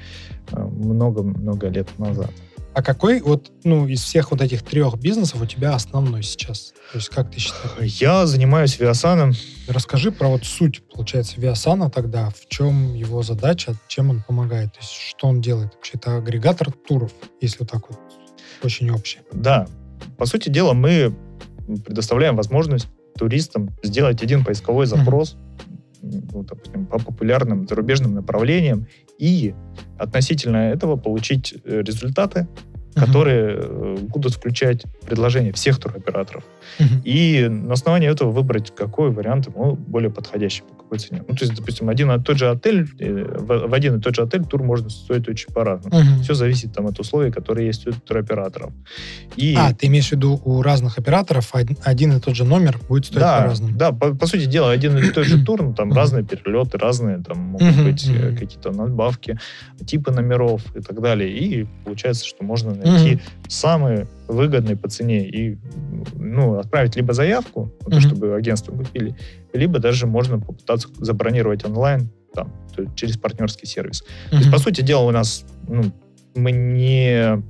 э, 0.52 0.60
много-много 0.60 1.68
лет 1.68 1.88
назад. 1.98 2.30
А 2.74 2.82
какой 2.82 3.20
вот, 3.20 3.50
ну, 3.64 3.88
из 3.88 4.02
всех 4.02 4.30
вот 4.30 4.40
этих 4.40 4.62
трех 4.62 4.98
бизнесов 4.98 5.42
у 5.42 5.46
тебя 5.46 5.74
основной 5.74 6.22
сейчас? 6.22 6.74
То 6.92 6.98
есть 6.98 7.08
как 7.08 7.30
ты 7.30 7.40
считаешь? 7.40 7.92
Я 8.00 8.26
занимаюсь 8.26 8.78
Виасаном. 8.78 9.32
Расскажи 9.66 10.12
про 10.12 10.28
вот 10.28 10.44
суть, 10.44 10.82
получается, 10.88 11.40
Виасана 11.40 11.90
тогда, 11.90 12.30
в 12.30 12.48
чем 12.48 12.94
его 12.94 13.22
задача, 13.22 13.74
чем 13.88 14.10
он 14.10 14.22
помогает, 14.22 14.72
то 14.72 14.80
есть 14.80 14.92
что 14.92 15.28
он 15.28 15.40
делает? 15.40 15.74
Вообще 15.74 15.92
это 15.94 16.16
агрегатор 16.16 16.70
туров, 16.70 17.12
если 17.40 17.58
вот 17.60 17.70
так 17.70 17.90
вот 17.90 17.98
очень 18.62 18.90
общий. 18.90 19.18
Да, 19.32 19.66
по 20.16 20.26
сути 20.26 20.48
дела, 20.48 20.72
мы 20.72 21.16
предоставляем 21.84 22.36
возможность 22.36 22.88
туристам 23.18 23.70
сделать 23.82 24.22
один 24.22 24.44
поисковой 24.44 24.86
запрос, 24.86 25.36
ну, 26.02 26.42
допустим, 26.42 26.86
по 26.86 26.98
популярным 26.98 27.66
зарубежным 27.66 28.14
направлениям 28.14 28.86
и 29.18 29.54
относительно 29.98 30.70
этого 30.70 30.96
получить 30.96 31.54
э, 31.64 31.82
результаты, 31.82 32.48
которые 32.94 33.56
э, 33.58 33.96
будут 34.00 34.34
включать 34.34 34.84
предложения 35.06 35.52
всех 35.52 35.78
туроператоров. 35.78 36.44
Мгм. 36.78 37.02
И 37.04 37.48
на 37.48 37.74
основании 37.74 38.10
этого 38.10 38.30
выбрать, 38.30 38.74
какой 38.74 39.10
вариант 39.10 39.46
ему 39.46 39.74
более 39.74 40.10
подходящий, 40.10 40.62
по 40.88 40.96
цене. 40.98 41.22
Ну, 41.28 41.34
то 41.34 41.44
есть, 41.44 41.54
допустим, 41.56 41.88
один 41.88 42.10
и 42.10 42.22
тот 42.22 42.38
же 42.38 42.50
отель, 42.50 42.86
э, 42.98 43.36
в 43.38 43.74
один 43.74 43.98
и 43.98 44.00
тот 44.00 44.14
же 44.16 44.22
отель 44.22 44.44
тур 44.44 44.62
может 44.62 44.90
стоить 44.90 45.28
очень 45.28 45.52
по-разному. 45.52 45.98
Мгм. 46.00 46.22
Все 46.22 46.34
зависит 46.34 46.72
там 46.72 46.86
от 46.86 46.98
условий, 47.00 47.30
которые 47.30 47.66
есть 47.66 47.86
у 47.86 47.92
туроператоров. 47.92 48.72
И 49.36 49.54
А, 49.56 49.72
ты 49.74 49.86
имеешь 49.86 50.08
в 50.08 50.12
виду 50.12 50.40
у 50.44 50.62
разных 50.62 50.98
операторов 50.98 51.52
один, 51.84 52.12
и 52.12 52.20
тот 52.20 52.34
же 52.34 52.44
номер 52.44 52.78
будет 52.88 53.04
стоить 53.06 53.20
да, 53.20 53.42
по-разному? 53.42 53.76
да, 53.76 53.92
по, 53.92 54.14
по 54.14 54.26
сути 54.26 54.46
дела, 54.46 54.70
один 54.70 54.96
и 54.96 55.10
тот 55.10 55.24
же 55.26 55.44
тур, 55.44 55.62
ну, 55.62 55.74
там 55.74 55.92
разные 55.92 56.24
перелеты, 56.24 56.78
разные 56.78 57.18
там 57.18 57.38
могут 57.38 57.76
быть 57.82 58.08
э, 58.08 58.34
какие-то 58.36 58.70
надбавки, 58.72 59.38
типы 59.86 60.10
номеров 60.12 60.62
и 60.74 60.80
так 60.80 61.00
далее. 61.00 61.30
И 61.30 61.66
получается, 61.84 62.26
что 62.26 62.44
можно 62.44 62.74
найти 62.74 63.14
Мгм. 63.14 63.20
самый 63.48 64.06
выгодный 64.28 64.76
по 64.76 64.88
цене 64.88 65.26
и 65.28 65.58
ну, 66.14 66.57
отправить 66.68 66.96
либо 66.96 67.14
заявку, 67.14 67.72
то, 67.80 67.90
Мгм. 67.90 68.00
чтобы 68.00 68.34
агентство 68.36 68.72
купили, 68.72 69.14
либо 69.54 69.78
даже 69.78 70.06
можно 70.06 70.38
попытаться 70.38 70.88
забронировать 71.00 71.64
онлайн 71.64 72.10
там, 72.34 72.52
через 72.94 73.16
партнерский 73.16 73.66
сервис. 73.66 74.04
То 74.30 74.36
есть, 74.36 74.50
по 74.52 74.58
сути 74.58 74.82
дела, 74.82 75.02
у 75.02 75.10
нас 75.10 75.44
ну, 75.66 75.84
мы 76.34 76.52
не 76.52 77.42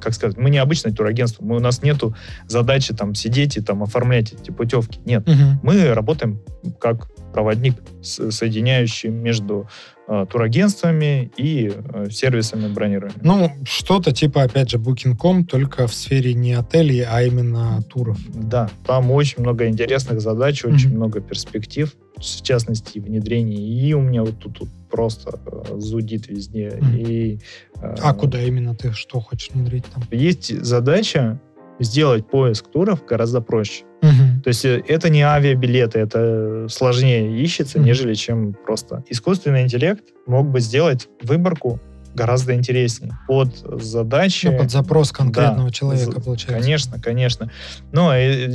как 0.00 0.14
сказать, 0.14 0.36
мы 0.36 0.50
не 0.50 0.58
обычное 0.58 0.92
турагентство, 0.92 1.44
мы, 1.44 1.56
у 1.56 1.60
нас 1.60 1.82
нету 1.82 2.14
задачи 2.48 2.94
там 2.94 3.14
сидеть 3.14 3.56
и 3.56 3.60
там 3.60 3.82
оформлять 3.82 4.32
эти 4.32 4.50
путевки. 4.50 5.00
Нет, 5.04 5.26
Мгм. 5.26 5.60
мы 5.62 5.92
работаем 5.94 6.40
как 6.80 7.08
проводник, 7.32 7.74
соединяющий 8.02 9.08
между 9.10 9.68
э, 10.08 10.26
турагентствами 10.28 11.30
и 11.36 11.70
э, 11.72 12.10
сервисами 12.10 12.66
бронирования. 12.72 13.16
Ну, 13.22 13.52
что-то 13.64 14.10
типа, 14.12 14.42
опять 14.42 14.70
же, 14.70 14.78
Booking.com, 14.78 15.44
только 15.46 15.86
в 15.86 15.94
сфере 15.94 16.34
не 16.34 16.54
отелей, 16.54 17.04
а 17.04 17.22
именно 17.22 17.80
туров. 17.82 18.18
Да, 18.34 18.68
там 18.86 19.10
очень 19.12 19.40
много 19.42 19.68
интересных 19.68 20.20
задач, 20.20 20.64
очень 20.64 20.88
Мгм. 20.88 20.96
много 20.96 21.20
перспектив, 21.20 21.94
в 22.20 22.42
частности, 22.42 22.98
внедрение. 22.98 23.58
И 23.58 23.92
у 23.94 24.00
меня 24.00 24.22
вот 24.22 24.38
тут, 24.38 24.58
тут 24.58 24.68
просто 24.90 25.38
э, 25.46 25.78
зудит 25.78 26.28
везде. 26.28 26.78
Мгм. 26.80 26.96
И, 26.96 27.38
э, 27.80 27.94
А 28.02 28.14
куда 28.14 28.40
именно 28.42 28.74
ты 28.74 28.92
что 28.92 29.20
хочешь 29.20 29.50
внедрить 29.52 29.84
там? 29.86 30.02
Есть 30.10 30.62
задача 30.64 31.40
сделать 31.78 32.26
поиск 32.28 32.68
туров 32.70 33.04
гораздо 33.06 33.40
проще. 33.40 33.84
Мгм. 34.02 34.42
То 34.42 34.48
есть 34.48 34.64
э, 34.64 34.82
это 34.86 35.08
не 35.10 35.22
авиабилеты, 35.22 35.98
это 35.98 36.66
сложнее 36.68 37.42
ищется, 37.42 37.78
Мгм. 37.78 37.86
нежели 37.86 38.14
чем 38.14 38.54
просто. 38.66 39.02
Искусственный 39.08 39.62
интеллект 39.62 40.04
мог 40.26 40.48
бы 40.48 40.60
сделать 40.60 41.08
выборку 41.22 41.80
гораздо 42.14 42.54
интереснее 42.54 43.16
под 43.28 43.56
задачи. 43.82 44.46
Ну, 44.48 44.58
под 44.58 44.70
запрос 44.70 45.12
конкретного 45.12 45.68
Да, 45.68 45.72
человека, 45.72 46.12
за- 46.12 46.20
получается. 46.20 46.60
Конечно, 46.60 47.00
конечно. 47.00 47.50
Но, 47.92 48.14
э, 48.14 48.48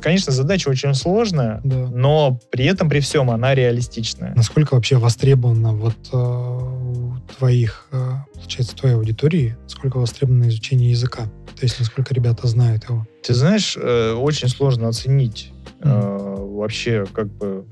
конечно, 0.00 0.32
задача 0.32 0.68
очень 0.68 0.94
сложная, 0.94 1.60
Да. 1.64 1.88
но 1.92 2.40
при 2.50 2.64
этом, 2.64 2.88
при 2.88 3.00
всем, 3.00 3.30
она 3.30 3.54
реалистичная. 3.54 4.34
Насколько 4.34 4.74
вообще 4.74 4.96
востребовано 4.96 5.72
вот 5.74 5.96
э, 6.12 6.16
у 6.16 7.14
твоих, 7.38 7.86
э, 7.92 8.12
получается, 8.34 8.74
твоей 8.76 8.94
аудитории, 8.96 9.56
насколько 9.64 9.98
востребовано 9.98 10.48
изучение 10.48 10.90
языка? 10.90 11.24
То 11.58 11.62
есть, 11.62 11.78
насколько 11.78 12.12
ребята 12.14 12.46
знают 12.48 12.84
его? 12.88 13.06
Ты 13.22 13.34
знаешь, 13.34 13.76
э, 13.80 14.12
очень 14.12 14.48
сложно 14.48 14.88
оценить 14.88 15.52
э, 15.80 16.36
вообще 16.38 17.04
как 17.12 17.26
бы 17.36 17.64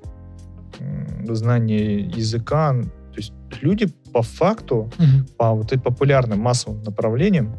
знание 1.29 2.01
языка. 2.01 2.75
Люди 3.61 3.89
по 4.13 4.23
факту, 4.23 4.91
по 5.37 5.53
вот 5.53 5.73
этим 5.73 5.83
популярным 5.83 6.41
массовым 6.41 6.83
направлениям, 6.83 7.55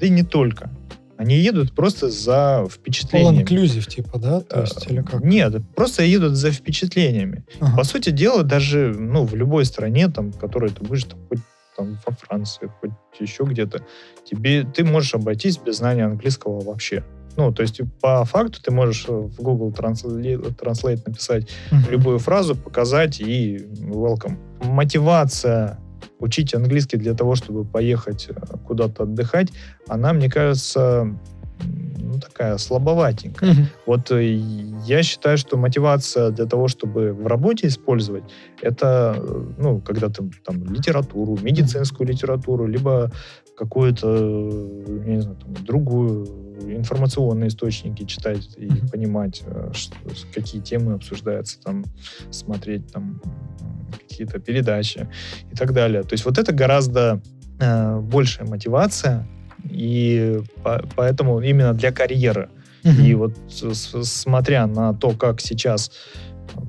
да 0.00 0.06
и 0.06 0.10
не 0.10 0.22
только, 0.22 0.70
они 1.16 1.36
едут 1.36 1.72
просто 1.74 2.10
за 2.10 2.66
впечатлениями. 2.68 3.44
inclusive, 3.44 3.88
типа, 3.88 4.18
да? 4.18 4.40
То 4.40 4.62
есть, 4.62 4.86
Э, 4.86 4.92
или 4.92 5.02
как? 5.02 5.22
Нет, 5.24 5.54
просто 5.76 6.02
едут 6.02 6.34
за 6.36 6.50
впечатлениями. 6.50 7.44
Ага. 7.60 7.76
По 7.76 7.84
сути 7.84 8.10
дела, 8.10 8.42
даже 8.42 8.92
ну, 8.98 9.24
в 9.24 9.34
любой 9.36 9.64
стране, 9.64 10.08
там, 10.08 10.32
в 10.32 10.38
которой 10.38 10.70
ты 10.70 10.82
будешь, 10.84 11.04
там, 11.04 11.20
хоть 11.28 11.38
там, 11.76 11.98
во 12.04 12.12
Франции, 12.14 12.70
хоть 12.80 12.90
еще 13.20 13.44
где-то, 13.44 13.84
тебе, 14.28 14.64
ты 14.64 14.84
можешь 14.84 15.14
обойтись 15.14 15.58
без 15.58 15.76
знания 15.78 16.04
английского 16.06 16.60
вообще. 16.60 17.04
Ну, 17.36 17.52
то 17.52 17.62
есть 17.62 17.80
по 18.00 18.24
факту 18.24 18.60
ты 18.62 18.70
можешь 18.70 19.06
э, 19.08 19.12
в 19.12 19.36
Google 19.42 19.70
Translate, 19.70 20.54
Translate 20.56 21.00
написать 21.06 21.48
Мгм. 21.70 21.90
любую 21.90 22.18
фразу, 22.18 22.54
показать 22.54 23.20
и 23.20 23.56
welcome. 23.80 24.36
Мотивация 24.64 25.78
учить 26.18 26.54
английский 26.54 26.96
для 26.98 27.14
того, 27.14 27.34
чтобы 27.34 27.64
поехать 27.64 28.28
э, 28.28 28.34
куда-то 28.66 29.04
отдыхать, 29.04 29.48
она, 29.88 30.12
мне 30.12 30.28
кажется, 30.30 31.08
ну, 31.98 32.18
такая 32.20 32.58
слабоватенькая. 32.58 33.52
Мгм. 33.52 33.66
Вот 33.86 34.10
э, 34.10 34.34
я 34.86 35.02
считаю, 35.02 35.38
что 35.38 35.56
мотивация 35.56 36.30
для 36.30 36.46
того, 36.46 36.68
чтобы 36.68 37.12
в 37.12 37.26
работе 37.26 37.66
использовать, 37.68 38.24
это, 38.60 39.16
ну, 39.58 39.80
когда 39.80 40.08
ты 40.08 40.30
там 40.44 40.64
литературу, 40.72 41.38
медицинскую 41.40 42.08
литературу, 42.08 42.66
либо 42.66 43.10
какую-то, 43.56 44.08
э, 44.08 45.02
я 45.06 45.14
не 45.16 45.20
знаю, 45.20 45.36
там, 45.36 45.54
другую 45.64 46.26
информационные 46.68 47.48
источники 47.48 48.04
читать 48.04 48.48
и 48.56 48.66
Мгм. 48.66 48.88
понимать, 48.88 49.42
э, 49.46 49.70
что- 49.74 49.96
какие 50.34 50.60
темы 50.60 50.94
обсуждаются, 50.94 51.60
там, 51.60 51.84
смотреть 52.30 52.92
там 52.92 53.20
какие-то 54.08 54.38
передачи 54.38 55.08
и 55.52 55.54
так 55.56 55.72
далее. 55.72 56.02
То 56.02 56.12
есть 56.14 56.24
вот 56.24 56.38
это 56.38 56.52
гораздо 56.52 57.20
э, 57.60 58.00
большая 58.00 58.48
мотивация, 58.48 59.24
и 59.70 60.40
по- 60.64 60.82
поэтому 60.96 61.40
именно 61.40 61.74
для 61.74 61.92
карьеры. 61.92 62.48
Мгм. 62.82 63.04
И 63.04 63.14
вот 63.14 63.34
с- 63.48 64.04
смотря 64.04 64.66
на 64.66 64.94
то, 64.94 65.10
как 65.12 65.40
сейчас 65.40 65.92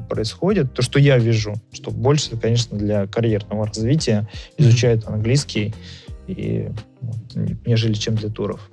происходит, 0.07 0.73
то, 0.73 0.81
что 0.83 0.99
я 0.99 1.17
вижу, 1.17 1.55
что 1.71 1.89
больше, 1.89 2.37
конечно, 2.37 2.77
для 2.77 3.07
карьерного 3.07 3.65
развития 3.65 4.27
изучают 4.57 5.07
английский, 5.07 5.73
и, 6.27 6.71
нежели 7.65 7.93
чем 7.93 8.15
для 8.15 8.29
туров. 8.29 8.69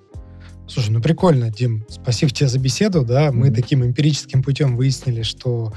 Слушай, 0.69 0.91
ну 0.91 1.03
прикольно, 1.03 1.51
Дим. 1.51 1.85
Спасибо 1.89 2.31
тебе 2.31 2.49
за 2.49 2.59
беседу. 2.61 3.05
Да, 3.05 3.33
мы 3.33 3.47
Мгм. 3.47 3.55
таким 3.55 3.85
эмпирическим 3.85 4.43
путем 4.43 4.77
выяснили, 4.77 5.23
что 5.23 5.73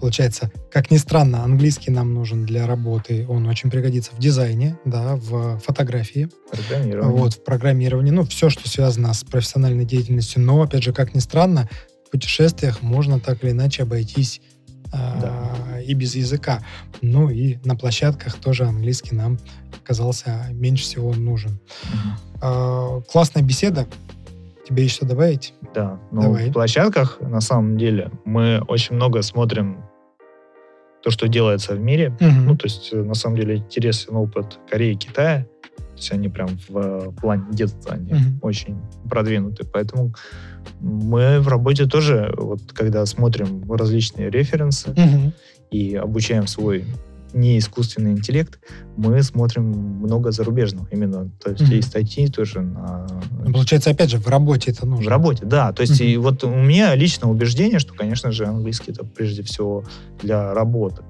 получается, 0.00 0.50
как 0.72 0.90
ни 0.90 0.96
странно, 0.96 1.44
английский 1.44 1.90
нам 1.90 2.14
нужен 2.14 2.46
для 2.46 2.66
работы. 2.66 3.26
Он 3.28 3.46
очень 3.46 3.68
пригодится 3.70 4.12
в 4.14 4.18
дизайне, 4.18 4.78
да, 4.86 5.16
в 5.16 5.58
фотографии, 5.58 6.28
вот, 7.10 7.34
в 7.34 7.44
программировании, 7.44 8.10
ну, 8.12 8.24
все, 8.24 8.48
что 8.48 8.68
связано 8.68 9.12
с 9.12 9.22
профессиональной 9.24 9.84
деятельностью. 9.84 10.40
Но, 10.40 10.62
опять 10.62 10.84
же, 10.84 10.92
как 10.92 11.14
ни 11.14 11.18
странно, 11.18 11.68
в 12.06 12.10
путешествиях 12.10 12.80
можно 12.80 13.20
так 13.20 13.42
или 13.44 13.50
иначе 13.50 13.82
обойтись 13.82 14.40
а, 14.92 15.54
и 15.88 15.94
без 15.94 16.14
языка. 16.14 16.62
Ну 17.00 17.30
и 17.30 17.56
на 17.64 17.74
площадках 17.74 18.34
тоже 18.34 18.64
английский 18.64 19.16
нам 19.16 19.38
казался 19.84 20.46
меньше 20.52 20.84
всего 20.84 21.14
нужен. 21.14 21.58
А, 22.42 23.00
классная 23.10 23.42
беседа. 23.42 23.86
Тебе 24.68 24.84
еще 24.84 25.06
добавить? 25.06 25.54
Да, 25.74 25.98
но 26.12 26.22
Давай. 26.22 26.50
в 26.50 26.52
площадках, 26.52 27.18
на 27.22 27.40
самом 27.40 27.78
деле, 27.78 28.10
мы 28.26 28.60
очень 28.68 28.96
много 28.96 29.22
смотрим 29.22 29.78
то, 31.02 31.10
что 31.10 31.26
делается 31.26 31.74
в 31.74 31.80
мире. 31.80 32.10
Мгм. 32.20 32.44
Ну, 32.46 32.56
то 32.56 32.66
есть, 32.66 32.90
э, 32.92 33.02
на 33.02 33.14
самом 33.14 33.36
деле, 33.36 33.56
интересен 33.56 34.14
опыт 34.16 34.58
Кореи 34.70 34.92
и 34.92 34.96
Китая. 34.96 35.46
То 35.76 35.94
есть 35.96 36.12
они 36.12 36.28
прям 36.28 36.48
в 36.68 36.76
э, 36.76 37.12
плане 37.20 37.44
детства 37.50 37.94
они 37.94 38.12
Мгм. 38.12 38.38
очень 38.42 38.76
продвинуты. 39.08 39.64
Поэтому 39.64 40.12
мы 40.80 41.40
в 41.40 41.48
работе 41.48 41.86
тоже, 41.86 42.34
вот 42.36 42.60
когда 42.74 43.06
смотрим 43.06 43.64
различные 43.72 44.28
референсы 44.30 44.90
Мгм. 44.90 45.32
И 45.70 45.94
обучаем 45.94 46.46
свой 46.46 46.84
не 47.34 47.58
искусственный 47.58 48.12
интеллект, 48.12 48.58
мы 48.96 49.22
смотрим 49.22 49.64
много 49.64 50.30
зарубежного 50.32 50.88
именно. 50.90 51.30
То 51.42 51.50
есть 51.50 51.62
Мгм. 51.64 51.72
и 51.74 51.82
статьи 51.82 52.26
тоже 52.28 52.60
на 52.62 53.06
Ну, 53.44 53.52
Получается, 53.52 53.90
опять 53.90 54.10
же, 54.10 54.18
в 54.18 54.26
работе 54.28 54.70
это 54.70 54.86
нужно. 54.86 55.04
в 55.04 55.08
работе, 55.08 55.44
да. 55.44 55.72
То 55.72 55.82
есть 55.82 56.00
Мгм. 56.00 56.08
и 56.08 56.16
вот 56.16 56.42
у 56.44 56.48
меня 56.50 56.94
лично 56.94 57.30
убеждение, 57.30 57.78
что, 57.80 57.92
конечно 57.94 58.32
же, 58.32 58.46
английский 58.46 58.92
это 58.92 59.04
прежде 59.04 59.42
всего 59.42 59.84
для 60.22 60.54
работы. 60.54 61.02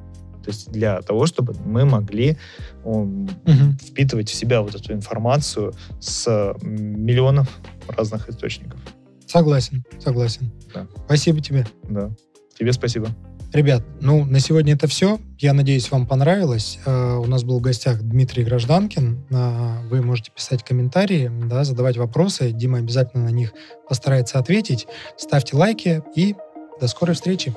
То 0.44 0.50
есть 0.50 0.72
для 0.72 1.02
того, 1.02 1.26
чтобы 1.26 1.54
мы 1.64 1.84
могли 1.84 2.36
м, 2.84 3.28
Мгм. 3.44 3.76
впитывать 3.78 4.28
в 4.30 4.34
себя 4.34 4.62
вот 4.62 4.74
эту 4.74 4.92
информацию 4.94 5.72
с 6.00 6.26
миллионов 6.62 7.48
разных 7.88 8.28
источников. 8.28 8.80
Согласен, 9.26 9.84
согласен. 10.02 10.50
Да. 10.74 10.86
Спасибо 11.06 11.40
тебе. 11.40 11.66
Да. 11.88 12.10
Тебе 12.58 12.72
спасибо. 12.72 13.08
Ребят, 13.52 13.82
ну, 14.00 14.24
на 14.26 14.40
сегодня 14.40 14.74
это 14.74 14.86
все. 14.88 15.18
Я 15.38 15.54
надеюсь, 15.54 15.90
вам 15.90 16.06
понравилось. 16.06 16.78
Э, 16.84 17.16
У 17.16 17.24
нас 17.26 17.44
был 17.44 17.58
в 17.58 17.62
гостях 17.62 18.02
Дмитрий 18.02 18.44
Гражданкин. 18.44 19.24
Э, 19.30 19.88
Вы 19.88 20.02
можете 20.02 20.30
писать 20.30 20.62
комментарии, 20.62 21.30
да, 21.46 21.64
задавать 21.64 21.96
вопросы. 21.96 22.52
Дима 22.52 22.78
обязательно 22.78 23.24
на 23.24 23.30
них 23.30 23.54
постарается 23.88 24.38
ответить. 24.38 24.86
Ставьте 25.16 25.56
лайки 25.56 26.02
и 26.14 26.34
до 26.80 26.88
скорой 26.88 27.14
встречи. 27.14 27.54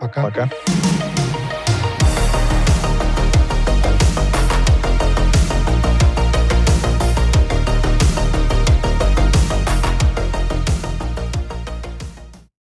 Пока. 0.00 0.22
Пока. 0.22 0.50